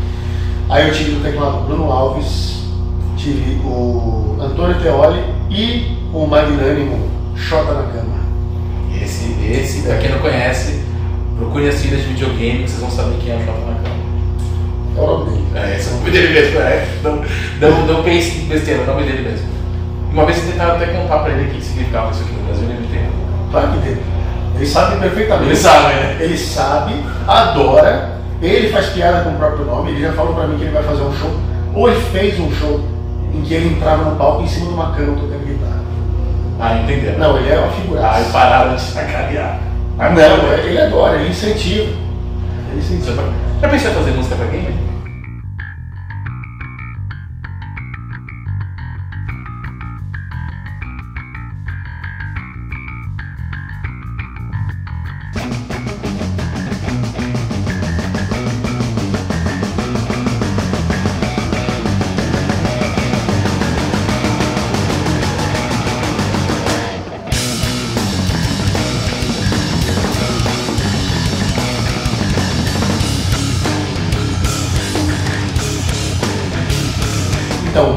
Aí 0.68 0.88
eu 0.88 0.94
tive 0.94 1.12
no 1.12 1.23
teclado 1.23 1.66
Bruno 1.66 1.90
Alves, 1.90 2.63
tive 3.25 3.59
o 3.64 4.37
Antônio 4.38 4.78
Teoli 4.81 5.25
e 5.49 5.97
o 6.12 6.26
magnânimo 6.26 7.09
Xota 7.35 7.73
na 7.73 7.83
Cama. 7.85 8.14
Esse, 9.02 9.35
esse, 9.50 9.83
pra 9.83 9.97
quem 9.97 10.11
não 10.11 10.19
conhece, 10.19 10.85
procure 11.38 11.69
as 11.69 11.76
trilhas 11.76 12.02
de 12.02 12.09
videogame 12.09 12.64
que 12.64 12.71
vocês 12.71 12.81
vão 12.81 12.90
saber 12.90 13.16
quem 13.23 13.33
é 13.33 13.37
o 13.37 13.38
na 13.38 13.45
cama. 13.47 14.04
É 14.97 15.00
o 15.00 15.07
nome 15.07 15.31
dele. 15.31 15.47
É, 15.54 15.76
esse 15.76 15.88
é 15.88 15.93
o 15.93 15.97
nome 15.97 16.11
dele 16.11 16.35
mesmo, 16.35 16.61
é. 16.61 16.87
Não, 17.02 17.25
não, 17.61 17.87
não 17.87 18.02
pense 18.02 18.43
em 18.43 18.45
besteira, 18.45 18.81
é 18.81 18.85
o 18.85 18.87
nome 18.87 19.04
dele 19.04 19.28
mesmo. 19.28 19.49
Uma 20.12 20.26
vez 20.26 20.38
eu 20.38 20.52
tentava 20.52 20.75
até 20.75 20.87
contar 20.87 21.19
pra 21.21 21.33
ele 21.33 21.49
o 21.49 21.54
que 21.54 21.64
significava 21.64 22.11
isso 22.11 22.23
aqui 22.23 22.33
no 22.33 22.45
Brasil, 22.45 22.64
ele 22.64 22.75
não 22.75 22.85
entendeu. 22.85 23.12
Claro 23.50 23.73
que 23.73 23.78
dele. 23.78 24.02
Ele 24.57 24.66
sabe 24.66 25.00
perfeitamente. 25.00 25.49
Ele 25.49 25.57
sabe, 25.57 25.95
né? 25.95 26.16
Ele 26.21 26.38
sabe, 26.38 26.95
adora. 27.26 28.21
Ele 28.40 28.69
faz 28.69 28.87
piada 28.90 29.25
com 29.25 29.31
o 29.31 29.37
próprio 29.37 29.64
nome. 29.64 29.90
Ele 29.90 30.02
já 30.02 30.12
falou 30.12 30.35
pra 30.35 30.47
mim 30.47 30.59
que 30.59 30.64
ele 30.64 30.73
vai 30.73 30.83
fazer 30.83 31.02
um 31.02 31.12
show. 31.16 31.31
Ou 31.75 31.88
ele 31.88 32.00
fez 32.12 32.38
um 32.38 32.52
show 32.52 32.93
em 33.34 33.42
que 33.42 33.54
ele 33.54 33.74
entrava 33.74 34.04
no 34.10 34.16
palco 34.16 34.42
em 34.42 34.46
cima 34.46 34.66
de 34.66 34.74
uma 34.74 34.92
cama 34.92 35.16
tocando 35.16 35.46
guitarra. 35.46 35.82
Ah, 36.60 36.78
entendeu? 36.78 37.18
Não, 37.18 37.36
ele 37.36 37.50
é 37.50 37.58
uma 37.58 37.72
figura. 37.72 38.10
Aí 38.10 38.24
pararam 38.32 38.74
de 38.74 38.80
sacanear. 38.80 39.60
Ah, 39.98 40.10
não, 40.10 40.52
ele 40.52 40.80
adora, 40.80 41.16
ele 41.16 41.30
incentiva. 41.30 41.92
Ele 42.70 42.78
incentiva. 42.78 43.22
Já 43.60 43.68
pensou 43.68 43.90
em 43.90 43.94
fazer 43.94 44.10
música 44.12 44.36
pra 44.36 44.46
game? 44.46 44.74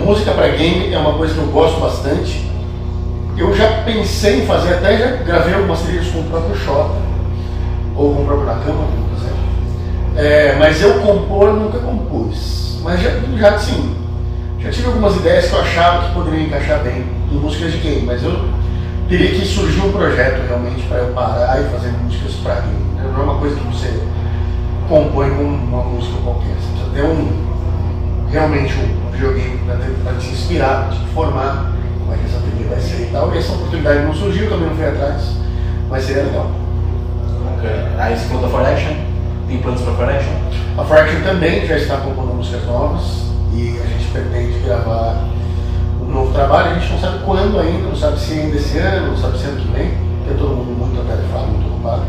Música 0.07 0.31
para 0.31 0.47
game 0.47 0.93
é 0.93 0.97
uma 0.97 1.15
coisa 1.15 1.33
que 1.33 1.39
eu 1.41 1.47
gosto 1.47 1.81
bastante. 1.81 2.49
Eu 3.37 3.53
já 3.53 3.83
pensei 3.83 4.41
em 4.41 4.45
fazer, 4.45 4.75
até 4.75 4.97
já 4.97 5.11
gravei 5.17 5.53
algumas 5.53 5.81
trilhas 5.81 6.07
com 6.07 6.19
o 6.19 6.23
próprio 6.23 6.55
Xota, 6.55 6.95
ou 7.93 8.15
com 8.15 8.21
o 8.21 8.25
próprio 8.25 8.45
Nakama, 8.45 8.85
por 8.85 9.17
exemplo. 9.17 9.37
É, 10.15 10.55
mas 10.57 10.81
eu 10.81 11.01
compor 11.01 11.51
nunca 11.53 11.79
compus. 11.79 12.79
Mas 12.83 13.01
já, 13.01 13.09
já 13.37 13.49
assim, 13.49 13.97
já 14.59 14.71
tive 14.71 14.87
algumas 14.87 15.17
ideias 15.17 15.49
que 15.49 15.53
eu 15.53 15.59
achava 15.59 16.07
que 16.07 16.13
poderiam 16.13 16.43
encaixar 16.43 16.79
bem 16.83 17.03
em 17.29 17.35
músicas 17.35 17.73
de 17.73 17.79
game, 17.79 18.05
mas 18.05 18.23
eu 18.23 18.47
teria 19.09 19.31
que 19.31 19.45
surgir 19.45 19.81
um 19.81 19.91
projeto 19.91 20.47
realmente 20.47 20.83
para 20.87 20.99
eu 20.99 21.13
parar 21.13 21.59
e 21.59 21.65
fazer 21.65 21.91
músicas 22.01 22.33
para 22.35 22.61
game. 22.61 23.11
Não 23.13 23.19
é 23.19 23.23
uma 23.23 23.39
coisa 23.39 23.57
que 23.57 23.67
você 23.67 24.01
compõe 24.87 25.29
com 25.31 25.43
uma 25.43 25.83
música 25.83 26.15
qualquer. 26.23 26.55
Você 26.61 26.71
precisa 26.71 26.91
ter 26.95 27.03
um 27.03 27.45
realmente 28.31 28.73
um 28.73 29.06
videogame 29.17 29.59
para 30.03 30.13
te 30.13 30.27
inspirar, 30.29 30.85
para 30.85 30.95
te 30.95 31.05
formar 31.13 31.73
como 31.99 32.13
é 32.13 32.17
que 32.17 32.25
essa 32.25 32.39
trilha 32.39 32.69
vai 32.69 32.79
ser 32.79 33.03
e 33.03 33.09
tal. 33.11 33.33
E 33.33 33.37
essa 33.37 33.53
oportunidade 33.53 34.05
não 34.05 34.13
surgiu, 34.13 34.49
também 34.49 34.69
não 34.69 34.75
fui 34.75 34.85
atrás, 34.85 35.31
mas 35.89 36.03
seria 36.03 36.23
legal. 36.23 36.51
Bacana. 37.43 37.95
Aí 37.97 38.15
você 38.15 38.25
falou 38.25 38.43
da 38.43 38.49
For 38.49 38.61
Action. 38.61 38.93
Tem 39.47 39.57
planos 39.57 39.81
pra 39.81 39.93
For 39.93 40.09
Action? 40.09 40.33
A 40.77 40.83
Fraction 40.83 41.21
também 41.21 41.65
já 41.65 41.77
está 41.77 41.97
compondo 41.97 42.35
músicas 42.35 42.63
novas 42.65 43.31
e 43.53 43.79
a 43.83 43.87
gente 43.87 44.11
pretende 44.11 44.59
gravar 44.59 45.23
um 46.01 46.05
novo 46.05 46.31
trabalho. 46.33 46.71
A 46.71 46.79
gente 46.79 46.91
não 46.91 46.99
sabe 46.99 47.19
quando 47.25 47.59
ainda, 47.59 47.87
não 47.89 47.95
sabe 47.95 48.19
se 48.19 48.33
ainda 48.33 48.55
esse 48.55 48.77
ano, 48.77 49.07
não 49.07 49.17
sabe 49.17 49.39
se 49.39 49.45
ano 49.45 49.61
que 49.61 49.71
vem, 49.71 49.91
porque 50.19 50.37
todo 50.37 50.55
mundo 50.55 50.77
muito 50.77 51.01
atarefado, 51.01 51.47
muito 51.47 51.67
ocupado. 51.67 52.03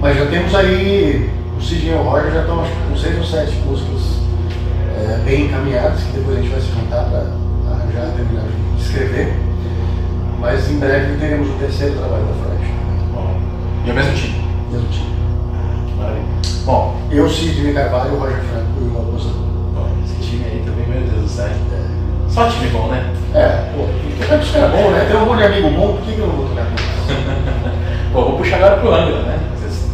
Mas 0.00 0.18
já 0.18 0.26
temos 0.26 0.54
aí, 0.54 1.30
o 1.56 1.62
Sidney 1.62 1.92
e 1.92 1.94
o 1.94 2.02
Roger 2.02 2.32
já 2.32 2.40
estão 2.40 2.60
acho 2.60 2.72
que 2.72 2.88
com 2.90 2.96
seis 2.96 3.16
ou 3.16 3.24
sete 3.24 3.56
músicas 3.64 4.23
é, 4.96 5.20
bem 5.24 5.46
encaminhadas, 5.46 6.02
que 6.02 6.12
depois 6.12 6.38
a 6.38 6.40
gente 6.40 6.50
vai 6.50 6.60
se 6.60 6.66
juntar 6.68 7.04
para 7.04 7.26
arranjar, 7.72 8.12
terminar 8.16 8.44
de 8.76 8.82
escrever. 8.82 9.34
Mas 10.40 10.70
em 10.70 10.78
breve 10.78 11.16
teremos 11.18 11.48
o 11.48 11.52
terceiro 11.54 11.94
trabalho 11.98 12.24
da 12.24 12.34
Fraction. 12.34 12.74
Bom. 13.12 13.40
E 13.84 13.88
é 13.88 13.92
o 13.92 13.96
mesmo 13.96 14.14
time? 14.14 14.44
Mesmo 14.70 14.88
time. 14.88 15.14
Maravilha. 15.98 16.24
Bom, 16.66 16.96
Eu, 17.10 17.28
Sidney 17.28 17.72
Carvalho, 17.72 18.14
o 18.14 18.18
Roger 18.18 18.40
Franco 18.42 18.80
e 18.80 18.84
o 18.84 18.98
aposador. 18.98 19.42
bom, 19.74 19.88
esse 20.04 20.14
time 20.30 20.44
aí 20.44 20.62
também, 20.64 20.86
meu 20.88 21.08
Deus 21.10 21.22
do 21.22 21.28
céu. 21.28 21.48
Só 22.28 22.48
time 22.48 22.68
bom, 22.70 22.88
né? 22.88 23.12
É, 23.34 23.70
pô, 23.74 23.86
tocar 24.20 24.36
com 24.38 24.42
os 24.42 24.50
caras 24.50 24.70
bons, 24.72 24.90
né? 24.92 25.06
Tem 25.08 25.16
um 25.20 25.26
monte 25.26 25.38
de 25.38 25.44
amigo 25.44 25.70
bom, 25.70 25.92
por 25.96 26.02
que, 26.02 26.12
que 26.12 26.18
eu 26.18 26.26
não 26.26 26.34
vou 26.34 26.48
tocar 26.48 26.64
com? 26.66 26.74
Pô, 28.12 28.22
vou 28.26 28.38
puxar 28.38 28.56
agora 28.56 28.76
pro 28.78 28.92
Angra, 28.94 29.22
né? 29.22 29.38
Vocês- 29.56 29.90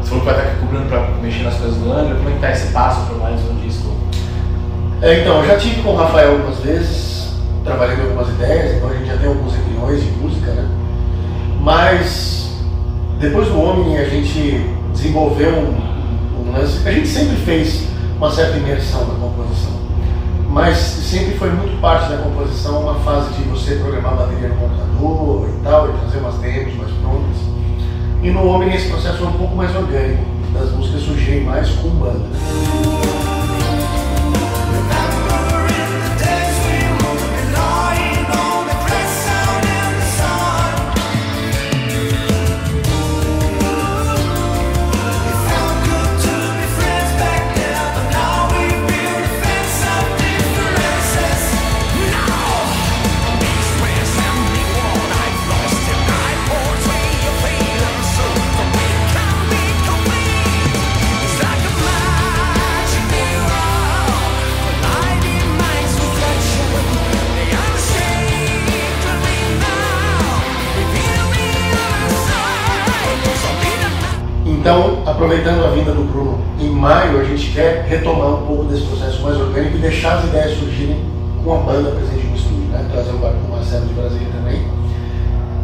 Você 0.00 0.08
falou 0.10 0.24
que 0.24 0.30
vai 0.30 0.34
estar 0.38 0.48
aqui 0.50 0.60
cobrando 0.60 0.86
pra 0.88 1.00
mexer 1.22 1.42
nas 1.44 1.54
coisas 1.56 1.76
do 1.78 1.92
Angra. 1.92 2.14
Como 2.16 2.28
é 2.28 2.32
que 2.32 2.38
tá 2.40 2.50
esse 2.52 2.72
passo 2.72 3.06
para 3.06 3.16
mais 3.16 3.40
um 3.50 3.54
disco? 3.56 3.67
É, 5.00 5.20
então, 5.20 5.38
eu 5.38 5.46
já 5.46 5.56
tive 5.56 5.80
com 5.82 5.90
o 5.90 5.96
Rafael 5.96 6.32
algumas 6.32 6.58
vezes, 6.58 7.32
trabalhando 7.62 8.02
algumas 8.02 8.28
ideias, 8.30 8.76
então 8.76 8.90
a 8.90 8.94
gente 8.94 9.06
já 9.06 9.16
tem 9.16 9.28
alguns 9.28 9.52
opiniões 9.52 10.02
de 10.02 10.10
música, 10.10 10.50
né? 10.50 10.68
Mas 11.60 12.50
depois 13.20 13.46
do 13.46 13.60
Omni 13.60 13.96
a 13.96 14.08
gente 14.08 14.68
desenvolveu 14.92 15.52
um, 15.52 16.40
um 16.40 16.52
lance. 16.52 16.86
A 16.86 16.90
gente 16.90 17.06
sempre 17.06 17.36
fez 17.36 17.86
uma 18.16 18.30
certa 18.32 18.56
imersão 18.56 19.06
na 19.06 19.14
composição, 19.14 19.72
mas 20.50 20.76
sempre 20.76 21.38
foi 21.38 21.50
muito 21.50 21.80
parte 21.80 22.10
da 22.10 22.16
composição 22.18 22.80
uma 22.80 22.96
fase 22.96 23.34
de 23.34 23.42
você 23.42 23.76
programar 23.76 24.14
a 24.14 24.16
bateria 24.16 24.48
no 24.48 24.56
computador 24.56 25.48
e 25.48 25.62
tal, 25.62 25.90
e 25.90 25.92
fazer 26.04 26.18
umas 26.18 26.34
demos 26.38 26.74
mais 26.74 26.90
prontas. 26.90 27.36
E 28.20 28.30
no 28.30 28.48
Omni 28.48 28.74
esse 28.74 28.88
processo 28.88 29.18
foi 29.18 29.28
um 29.28 29.32
pouco 29.32 29.54
mais 29.54 29.74
orgânico, 29.76 30.24
das 30.52 30.72
músicas 30.72 31.02
surgirem 31.02 31.44
mais 31.44 31.70
com 31.70 31.88
banda. 31.90 33.17
Aproveitando 75.28 75.62
a 75.66 75.68
vinda 75.68 75.92
do 75.92 76.10
Bruno 76.10 76.38
em 76.58 76.70
maio, 76.70 77.20
a 77.20 77.24
gente 77.24 77.50
quer 77.50 77.84
retomar 77.86 78.28
um 78.28 78.46
pouco 78.46 78.64
desse 78.64 78.86
processo 78.86 79.20
mais 79.22 79.38
orgânico 79.38 79.76
e 79.76 79.80
deixar 79.80 80.16
as 80.16 80.24
ideias 80.24 80.58
surgirem 80.58 81.04
com 81.44 81.54
a 81.54 81.58
banda 81.58 81.90
presente 81.90 82.26
no 82.26 82.34
estúdio, 82.34 82.64
né? 82.72 82.88
trazer 82.90 83.10
o 83.10 83.50
Marcelo 83.50 83.86
de 83.86 83.92
Brasília 83.92 84.28
também 84.32 84.66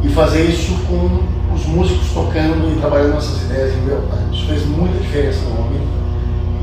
e 0.03 0.09
fazer 0.11 0.43
isso 0.43 0.75
com 0.87 1.55
os 1.55 1.65
músicos 1.65 2.13
tocando 2.13 2.77
e 2.77 2.79
trabalhando 2.79 3.17
essas 3.17 3.43
ideias 3.45 3.75
em 3.75 3.87
real 3.87 4.03
time. 4.03 4.37
Isso 4.37 4.47
fez 4.47 4.67
muita 4.67 4.99
diferença 4.99 5.41
no 5.49 5.65
homem 5.65 5.81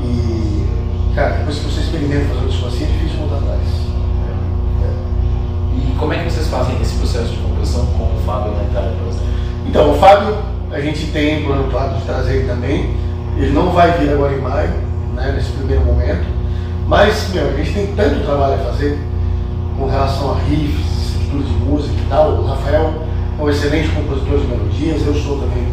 e, 0.04 1.14
cara, 1.16 1.38
depois 1.38 1.58
que 1.58 1.64
você 1.64 1.80
experimenta 1.80 2.34
fazer 2.36 2.48
isso 2.48 2.66
assim, 2.66 2.84
é 2.84 2.86
difícil 2.86 3.18
voltar 3.18 3.38
atrás. 3.38 3.62
E 5.74 5.94
como 5.98 6.12
é 6.12 6.18
que 6.18 6.30
vocês 6.30 6.46
fazem 6.46 6.80
esse 6.80 6.94
processo 6.94 7.32
de 7.32 7.38
composição 7.38 7.84
com 7.86 8.04
o 8.04 8.22
Fábio 8.24 8.52
na 8.52 8.62
Itália, 8.62 8.92
por 8.96 9.08
exemplo? 9.08 9.26
Então, 9.66 9.90
o 9.90 9.94
Fábio, 9.94 10.51
a 10.72 10.80
gente 10.80 11.06
tem 11.08 11.44
plano 11.44 11.70
claro 11.70 11.94
de 11.96 12.02
trazer 12.04 12.36
ele 12.36 12.48
também. 12.48 12.96
Ele 13.36 13.52
não 13.52 13.70
vai 13.70 13.92
vir 13.98 14.10
agora 14.10 14.32
em 14.32 14.40
maio, 14.40 14.70
né, 15.14 15.32
nesse 15.34 15.50
primeiro 15.52 15.84
momento. 15.84 16.24
Mas, 16.88 17.28
meu, 17.32 17.48
a 17.48 17.52
gente 17.52 17.72
tem 17.72 17.86
tanto 17.94 18.24
trabalho 18.24 18.54
a 18.54 18.58
fazer 18.58 18.98
com 19.78 19.86
relação 19.86 20.32
a 20.32 20.38
riffs, 20.38 21.16
estruturas 21.16 21.46
de 21.46 21.54
música 21.64 21.94
e 21.94 22.08
tal. 22.08 22.32
O 22.32 22.46
Rafael 22.46 22.94
é 23.38 23.42
um 23.42 23.50
excelente 23.50 23.88
compositor 23.90 24.40
de 24.40 24.46
melodias, 24.46 25.06
eu 25.06 25.14
sou 25.14 25.40
também 25.40 25.66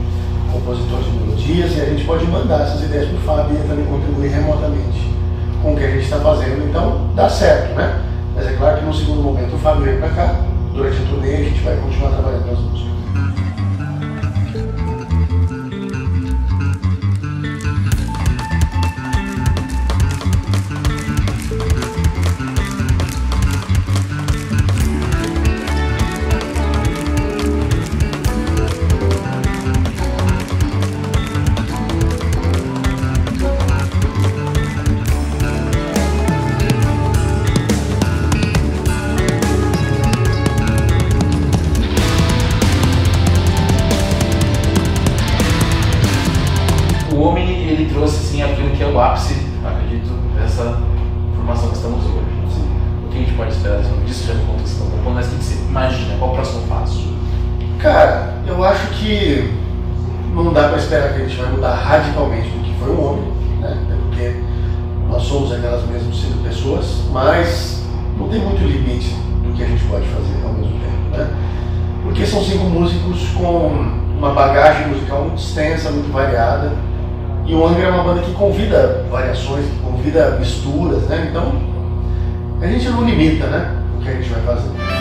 compositor 0.51 0.99
de 1.01 1.11
melodias 1.11 1.77
e 1.77 1.81
a 1.81 1.85
gente 1.85 2.05
pode 2.05 2.25
mandar 2.25 2.61
essas 2.61 2.83
ideias 2.83 3.07
para 3.07 3.17
o 3.17 3.21
Fábio 3.21 3.57
e 3.57 3.67
também 3.67 3.85
contribuir 3.85 4.29
remotamente 4.29 5.13
com 5.61 5.73
o 5.73 5.77
que 5.77 5.83
a 5.83 5.91
gente 5.91 6.03
está 6.03 6.17
fazendo. 6.17 6.67
Então, 6.69 7.09
dá 7.15 7.29
certo, 7.29 7.73
né? 7.75 8.01
Mas 8.35 8.47
é 8.47 8.51
claro 8.53 8.79
que 8.79 8.85
no 8.85 8.93
segundo 8.93 9.21
momento 9.21 9.55
o 9.55 9.59
Fábio 9.59 9.85
vem 9.85 9.97
para 9.97 10.09
cá, 10.09 10.41
durante 10.73 10.97
a 11.01 11.05
turnê 11.05 11.35
a 11.35 11.43
gente 11.43 11.61
vai 11.61 11.75
continuar 11.77 12.11
trabalhando 12.11 12.47
nas 12.47 12.59
músicas. 12.59 12.98
Que 53.19 53.23
a 53.23 53.25
gente 53.25 53.37
pode 53.37 53.53
esperar 53.53 53.75
ano? 53.75 54.05
Disso 54.05 54.27
já 54.27 54.33
conta 54.33 54.63
que 54.63 54.69
vocês 54.69 54.71
estão 54.71 54.89
compondo, 54.89 55.15
mas 55.15 55.27
o 55.27 55.29
que 55.29 55.43
você 55.43 55.55
imagina? 55.55 56.17
Qual 56.17 56.31
o 56.31 56.33
próximo 56.35 56.67
passo? 56.67 57.13
Cara, 57.79 58.33
eu 58.47 58.63
acho 58.63 58.87
que 58.93 59.53
não 60.33 60.53
dá 60.53 60.69
para 60.69 60.77
esperar 60.77 61.13
que 61.13 61.21
a 61.21 61.25
gente 61.25 61.37
vai 61.37 61.51
mudar 61.51 61.75
radicalmente 61.75 62.49
do 62.49 62.63
que 62.63 62.73
foi 62.79 62.89
o 62.89 63.01
homem, 63.01 63.31
né? 63.59 63.77
Porque 64.07 64.41
nós 65.09 65.23
somos 65.23 65.51
aquelas 65.51 65.85
mesmas 65.87 66.15
cinco 66.15 66.37
pessoas, 66.43 67.03
mas 67.11 67.83
não 68.17 68.27
tem 68.29 68.39
muito 68.39 68.61
limite 68.63 69.15
do 69.43 69.53
que 69.53 69.63
a 69.63 69.67
gente 69.67 69.83
pode 69.85 70.05
fazer 70.07 70.45
ao 70.45 70.53
mesmo 70.53 70.79
tempo, 70.79 71.17
né? 71.17 71.27
Porque 72.03 72.25
são 72.25 72.43
cinco 72.43 72.65
músicos 72.65 73.29
com 73.29 73.99
uma 74.17 74.33
bagagem 74.33 74.87
musical 74.87 75.23
muito 75.23 75.39
extensa, 75.39 75.91
muito 75.91 76.11
variada, 76.11 76.73
e 77.45 77.53
o 77.53 77.65
Angra 77.65 77.87
é 77.87 77.89
uma 77.89 78.03
banda 78.03 78.21
que 78.21 78.31
convida 78.33 79.05
variações, 79.09 79.65
que 79.65 79.79
convida 79.79 80.37
misturas, 80.39 81.03
né? 81.03 81.27
Então, 81.29 81.68
a 82.61 82.67
gente 82.67 82.89
não 82.89 83.05
limita, 83.05 83.47
né? 83.47 83.75
O 83.97 84.03
que 84.03 84.09
a 84.09 84.13
gente 84.13 84.29
vai 84.29 84.41
fazer. 84.41 84.98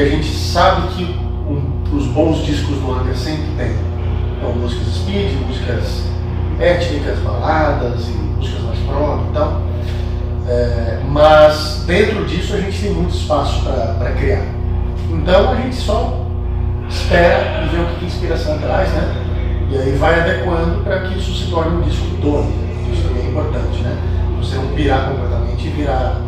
Que 0.00 0.06
a 0.06 0.08
gente 0.08 0.34
sabe 0.34 0.88
que 0.94 1.04
um, 1.04 1.60
os 1.94 2.06
bons 2.06 2.42
discos 2.46 2.74
do 2.78 2.90
Angra 2.90 3.14
sempre 3.14 3.44
tem. 3.58 3.76
Então, 4.34 4.54
músicas 4.54 4.94
speed, 4.94 5.32
músicas 5.46 6.04
étnicas, 6.58 7.18
baladas 7.18 8.08
e 8.08 8.12
músicas 8.12 8.62
mais 8.62 8.78
prog 8.78 9.28
e 9.28 9.34
tal. 9.34 9.60
É, 10.48 11.00
mas 11.06 11.84
dentro 11.86 12.24
disso 12.24 12.54
a 12.54 12.60
gente 12.62 12.80
tem 12.80 12.94
muito 12.94 13.14
espaço 13.14 13.62
para 13.62 14.12
criar. 14.12 14.42
Então 15.10 15.52
a 15.52 15.56
gente 15.56 15.76
só 15.76 16.26
espera 16.88 17.62
e 17.66 17.68
vê 17.68 17.82
o 17.82 17.84
que 17.98 18.04
a 18.06 18.08
inspiração 18.08 18.56
traz, 18.56 18.88
né? 18.92 19.68
E 19.70 19.76
aí 19.76 19.96
vai 19.98 20.18
adequando 20.18 20.82
para 20.82 21.00
que 21.00 21.18
isso 21.18 21.34
se 21.34 21.50
torne 21.50 21.76
um 21.76 21.82
disco 21.82 22.06
todo. 22.22 22.48
Isso 22.90 23.06
também 23.06 23.26
é 23.26 23.28
importante, 23.28 23.82
né? 23.82 23.98
Você 24.38 24.56
não 24.56 24.68
pirar 24.68 25.10
completamente 25.10 25.66
e 25.66 25.70
virar 25.70 26.22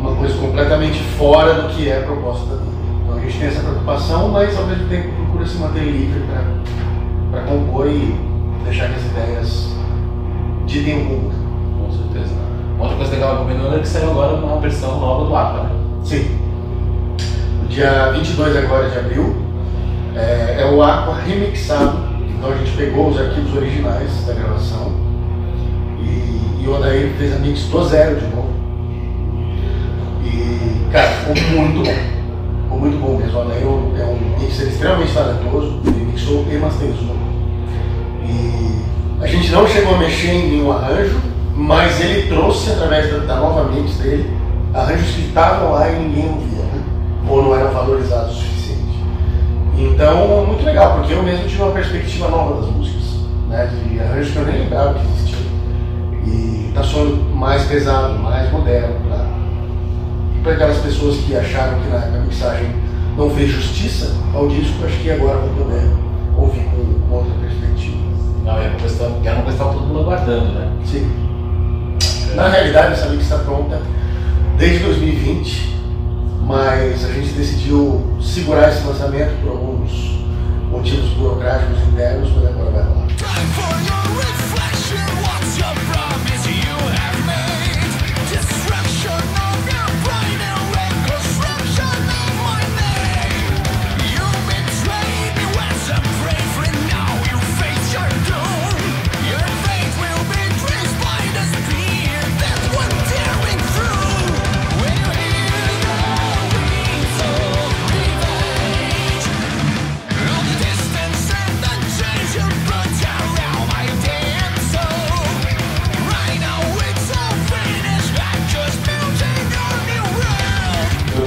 uma 0.00 0.16
coisa 0.16 0.36
completamente 0.36 0.98
fora 1.16 1.62
do 1.62 1.68
que 1.68 1.88
é 1.88 1.98
a 1.98 2.02
proposta 2.02 2.56
da. 2.56 2.77
A 3.28 3.30
gente 3.30 3.40
tem 3.40 3.48
essa 3.48 3.60
preocupação, 3.60 4.28
mas 4.28 4.56
ao 4.56 4.64
mesmo 4.64 4.88
tempo 4.88 5.12
procura 5.12 5.46
se 5.46 5.58
manter 5.58 5.80
livre 5.80 6.22
para 7.30 7.42
compor 7.42 7.86
e 7.86 8.18
deixar 8.64 8.88
que 8.88 8.94
as 8.94 9.04
ideias 9.04 9.68
ditem 10.64 10.94
o 10.94 11.04
mundo. 11.04 11.34
Com 11.78 11.92
certeza. 11.92 12.34
Outra 12.78 12.96
coisa 12.96 13.12
legal 13.12 13.36
do 13.36 13.44
Menor 13.44 13.76
é 13.76 13.80
que 13.80 13.86
saiu 13.86 14.12
agora 14.12 14.32
uma 14.36 14.58
versão 14.60 14.98
nova 14.98 15.26
do 15.26 15.36
Aqua, 15.36 15.64
né? 15.64 15.70
Sim. 16.02 16.38
No 17.60 17.68
dia 17.68 18.12
22 18.12 18.56
agora 18.56 18.88
de 18.88 18.98
abril 18.98 19.36
é, 20.16 20.62
é 20.62 20.64
o 20.64 20.82
Aqua 20.82 21.16
remixado. 21.16 21.98
Então 22.30 22.50
a 22.50 22.56
gente 22.56 22.74
pegou 22.78 23.10
os 23.10 23.20
arquivos 23.20 23.54
originais 23.54 24.24
da 24.24 24.32
gravação 24.32 24.90
e, 26.00 26.62
e 26.62 26.66
o 26.66 26.74
Odair 26.74 27.12
fez 27.18 27.36
a 27.36 27.38
mix 27.40 27.64
do 27.64 27.84
zero 27.84 28.16
de 28.16 28.26
novo. 28.28 28.54
E, 30.24 30.90
cara, 30.90 31.08
ficou 31.08 31.34
muito 31.58 31.84
bom. 31.84 32.17
Muito 32.70 32.98
bom 33.00 33.16
mesmo. 33.16 33.40
Odair 33.40 33.62
é 33.62 33.66
um- 33.66 34.38
mixer 34.40 34.68
extremamente 34.68 35.12
talentoso. 35.12 35.80
Ele 35.86 36.04
mixou 36.12 36.44
e 36.50 36.56
masterizou. 36.58 37.16
E 38.24 38.78
a 39.22 39.26
gente 39.26 39.50
não 39.50 39.66
chegou 39.66 39.94
a 39.94 39.98
mexer 39.98 40.32
em 40.32 40.50
nenhum 40.50 40.72
arranjo, 40.72 41.16
mas 41.56 42.00
ele 42.00 42.28
trouxe 42.28 42.70
através 42.70 43.10
da, 43.10 43.18
da 43.18 43.36
nova 43.36 43.64
mix 43.72 43.96
dele 43.98 44.30
arranjos 44.74 45.10
que 45.14 45.22
estavam 45.22 45.72
lá 45.72 45.90
e 45.90 45.98
ninguém 45.98 46.28
ouvia, 46.28 46.62
né? 46.64 46.82
ou 47.28 47.42
não 47.42 47.54
eram 47.54 47.70
valorizados 47.72 48.36
o 48.36 48.40
suficiente. 48.40 48.78
Então, 49.76 50.46
muito 50.46 50.64
legal, 50.64 50.96
porque 50.98 51.14
eu 51.14 51.22
mesmo 51.22 51.46
tive 51.48 51.62
uma 51.62 51.72
perspectiva 51.72 52.28
nova 52.28 52.60
das 52.60 52.70
músicas, 52.70 53.04
né? 53.48 53.66
de 53.66 53.98
arranjos 54.00 54.30
que 54.32 54.36
eu 54.38 54.44
nem 54.46 54.60
lembrava 54.62 54.94
que 54.94 55.06
existiam. 55.06 55.40
E 56.26 56.70
tá 56.74 56.82
soando 56.82 57.16
mais 57.34 57.64
pesado, 57.64 58.18
mais 58.18 58.50
moderno. 58.52 58.94
E 60.38 60.40
para 60.40 60.52
aquelas 60.52 60.78
pessoas 60.78 61.16
que 61.16 61.36
acharam 61.36 61.80
que 61.80 61.88
na, 61.88 61.98
na 61.98 62.20
mixagem 62.20 62.72
não 63.16 63.28
fez 63.30 63.50
justiça 63.50 64.14
ao 64.32 64.46
disco, 64.46 64.84
acho 64.84 64.96
que 64.98 65.10
agora 65.10 65.38
vão 65.38 65.64
poder 65.64 65.90
ouvir 66.36 66.64
com, 66.66 67.08
com 67.08 67.14
outra 67.16 67.32
perspectiva. 67.40 67.98
Não, 68.44 68.56
é 68.56 68.68
uma 68.68 68.78
questão, 68.78 69.20
que 69.20 69.26
era 69.26 69.36
uma 69.36 69.46
questão 69.46 69.68
que 69.70 69.74
todo 69.74 69.86
mundo 69.88 70.00
aguardando, 70.00 70.52
né? 70.52 70.70
Sim. 70.84 71.10
Na 72.36 72.48
realidade, 72.48 72.92
essa 72.92 73.08
mix 73.08 73.24
está 73.24 73.38
pronta 73.38 73.82
desde 74.56 74.84
2020, 74.84 75.76
mas 76.42 77.04
a 77.04 77.12
gente 77.12 77.30
decidiu 77.30 78.00
segurar 78.22 78.68
esse 78.68 78.86
lançamento 78.86 79.40
por 79.42 79.50
alguns 79.50 80.20
motivos 80.70 81.10
burocráticos 81.14 81.78
internos, 81.88 82.30
mas 82.36 82.46
agora 82.46 82.70
vai 82.70 82.82
rolar. 82.84 84.37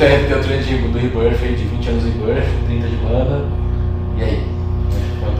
Tenho 0.02 0.28
teu 0.28 0.42
treino 0.42 0.90
do 0.90 0.98
Rebirth 0.98 1.44
aí 1.44 1.56
de 1.56 1.64
20 1.64 1.90
anos 1.90 2.04
de 2.04 2.10
Rebirth, 2.10 2.48
30 2.66 2.88
de 2.88 2.96
banda. 2.96 3.46
E 4.18 4.24
aí? 4.24 4.48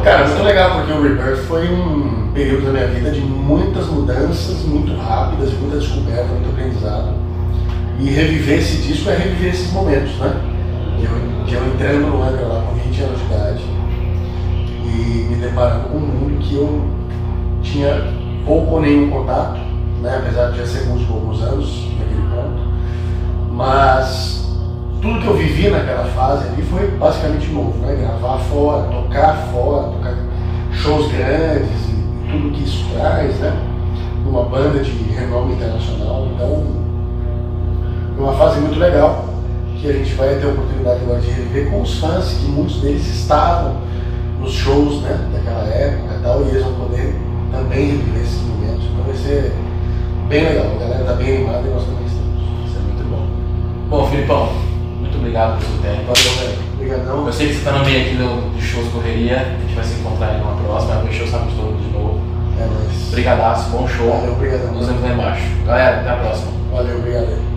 Cara, 0.04 0.28
muito 0.28 0.44
legal, 0.44 0.76
porque 0.76 0.94
o 0.94 1.02
Rebirth 1.02 1.48
foi 1.48 1.68
um 1.68 2.32
período 2.32 2.66
da 2.66 2.72
minha 2.72 2.88
vida 2.88 3.10
de 3.10 3.22
muitas 3.22 3.88
mudanças 3.88 4.64
muito 4.66 4.96
rápidas, 5.02 5.52
muita 5.54 5.78
descoberta, 5.78 6.26
muito 6.26 6.50
aprendizado. 6.50 7.10
E 8.00 8.10
reviver 8.12 8.60
esse 8.60 8.78
disco 8.84 9.10
é 9.10 9.16
reviver 9.16 9.50
esses 9.50 9.74
momentos, 9.74 10.16
né? 10.20 10.32
De 11.00 11.06
eu, 11.06 11.46
de 11.46 11.56
eu 11.56 11.74
entrando 11.74 12.08
no 12.08 12.22
Angra 12.22 12.46
lá 12.46 12.62
com 12.62 12.76
20 12.76 13.02
anos 13.02 13.18
de 13.18 13.26
idade 13.26 13.64
e 14.86 15.28
me 15.28 15.36
deparando 15.38 15.90
com 15.90 15.98
um 15.98 16.02
mundo 16.02 16.40
que 16.40 16.54
eu 16.54 16.86
tinha 17.64 18.14
pouco 18.46 18.76
ou 18.76 18.82
nenhum 18.82 19.10
contato, 19.10 19.60
né? 20.02 20.18
apesar 20.22 20.52
de 20.52 20.60
já 20.60 20.66
ser 20.68 20.86
músico 20.86 21.14
há 21.14 21.16
alguns 21.16 21.42
anos 21.42 21.88
naquele 21.98 22.22
ponto. 22.30 22.62
Mas 23.52 24.42
tudo 25.02 25.20
que 25.20 25.28
eu 25.28 25.36
vivi 25.36 25.70
naquela 25.70 26.06
fase 26.06 26.48
ali 26.48 26.62
foi 26.62 26.88
basicamente 26.92 27.50
novo, 27.50 27.78
né? 27.80 27.96
Gravar 27.96 28.38
fora, 28.38 28.84
tocar 28.84 29.36
fora, 29.52 29.88
tocar 29.88 30.16
shows 30.72 31.12
grandes 31.12 31.90
e, 31.90 32.32
tudo 32.32 32.52
que 32.52 32.64
isso 32.64 32.86
traz, 32.94 33.36
né? 33.40 33.52
Numa 34.24 34.44
banda 34.44 34.80
de 34.80 34.92
renome 34.92 35.54
internacional. 35.54 36.28
Então, 36.34 36.64
foi 38.16 38.24
uma 38.24 38.34
fase 38.34 38.60
muito 38.60 38.80
legal 38.80 39.26
que 39.82 39.90
a 39.90 39.94
gente 39.94 40.14
vai 40.14 40.36
ter 40.36 40.46
a 40.46 40.50
oportunidade 40.50 41.00
agora 41.02 41.20
de 41.20 41.32
rever 41.32 41.72
com 41.72 41.82
os 41.82 42.00
fãs, 42.00 42.34
que 42.34 42.46
muitos 42.46 42.80
deles 42.82 43.08
estavam 43.08 43.78
nos 44.40 44.52
shows 44.54 45.02
né, 45.02 45.20
daquela 45.34 45.64
época 45.64 46.14
e 46.14 46.24
tal, 46.24 46.44
e 46.44 46.50
eles 46.50 46.64
vão 46.64 46.74
poder 46.76 47.16
também 47.52 47.88
reviver 47.88 48.22
esses 48.22 48.42
momentos. 48.44 48.86
Então 48.86 49.04
vai 49.06 49.16
ser 49.16 49.52
bem 50.30 50.44
legal, 50.44 50.68
a 50.76 50.80
galera 50.80 51.04
tá 51.04 51.14
bem 51.14 51.38
animada 51.38 51.68
e 51.68 51.72
nós 51.72 51.84
também 51.84 52.06
estamos. 52.06 52.70
Isso 52.70 52.78
é 52.78 52.82
muito 52.82 53.10
bom. 53.10 53.28
Bom, 53.90 54.08
Filipão, 54.08 54.50
obrigado 55.32 55.60
pelo 55.60 55.72
seu 55.72 55.82
tempo. 55.82 56.14
Valeu, 56.14 56.32
velho. 56.40 56.60
Obrigadão. 56.74 57.26
Eu 57.26 57.34
sei 57.34 57.48
que 57.48 57.54
você 57.54 57.60
está 57.60 57.72
no 57.72 57.86
meio 57.86 58.02
aqui 58.02 58.16
do, 58.16 58.56
de 58.56 58.62
shows 58.62 58.88
correria, 58.90 59.38
a 59.38 59.62
gente 59.62 59.76
vai 59.76 59.84
se 59.84 60.00
encontrar 60.00 60.28
aí 60.28 60.38
numa 60.38 60.56
próxima, 60.56 60.96
vai 60.96 61.08
encher 61.08 61.24
o 61.24 61.28
saco 61.28 61.48
de 61.48 61.56
todo 61.56 61.78
de 61.78 61.90
novo. 61.94 62.22
É 62.60 62.66
nóis. 62.66 63.12
Brigadaço, 63.12 63.70
bom 63.70 63.88
show. 63.88 64.12
Valeu, 64.12 64.34
obrigadão. 64.34 64.74
Nos 64.74 64.88
vemos 64.88 65.02
lá 65.02 65.10
embaixo. 65.10 65.44
Galera, 65.66 66.02
até 66.02 66.10
a 66.10 66.16
próxima. 66.16 66.52
Valeu, 66.72 66.98
obrigado. 66.98 67.51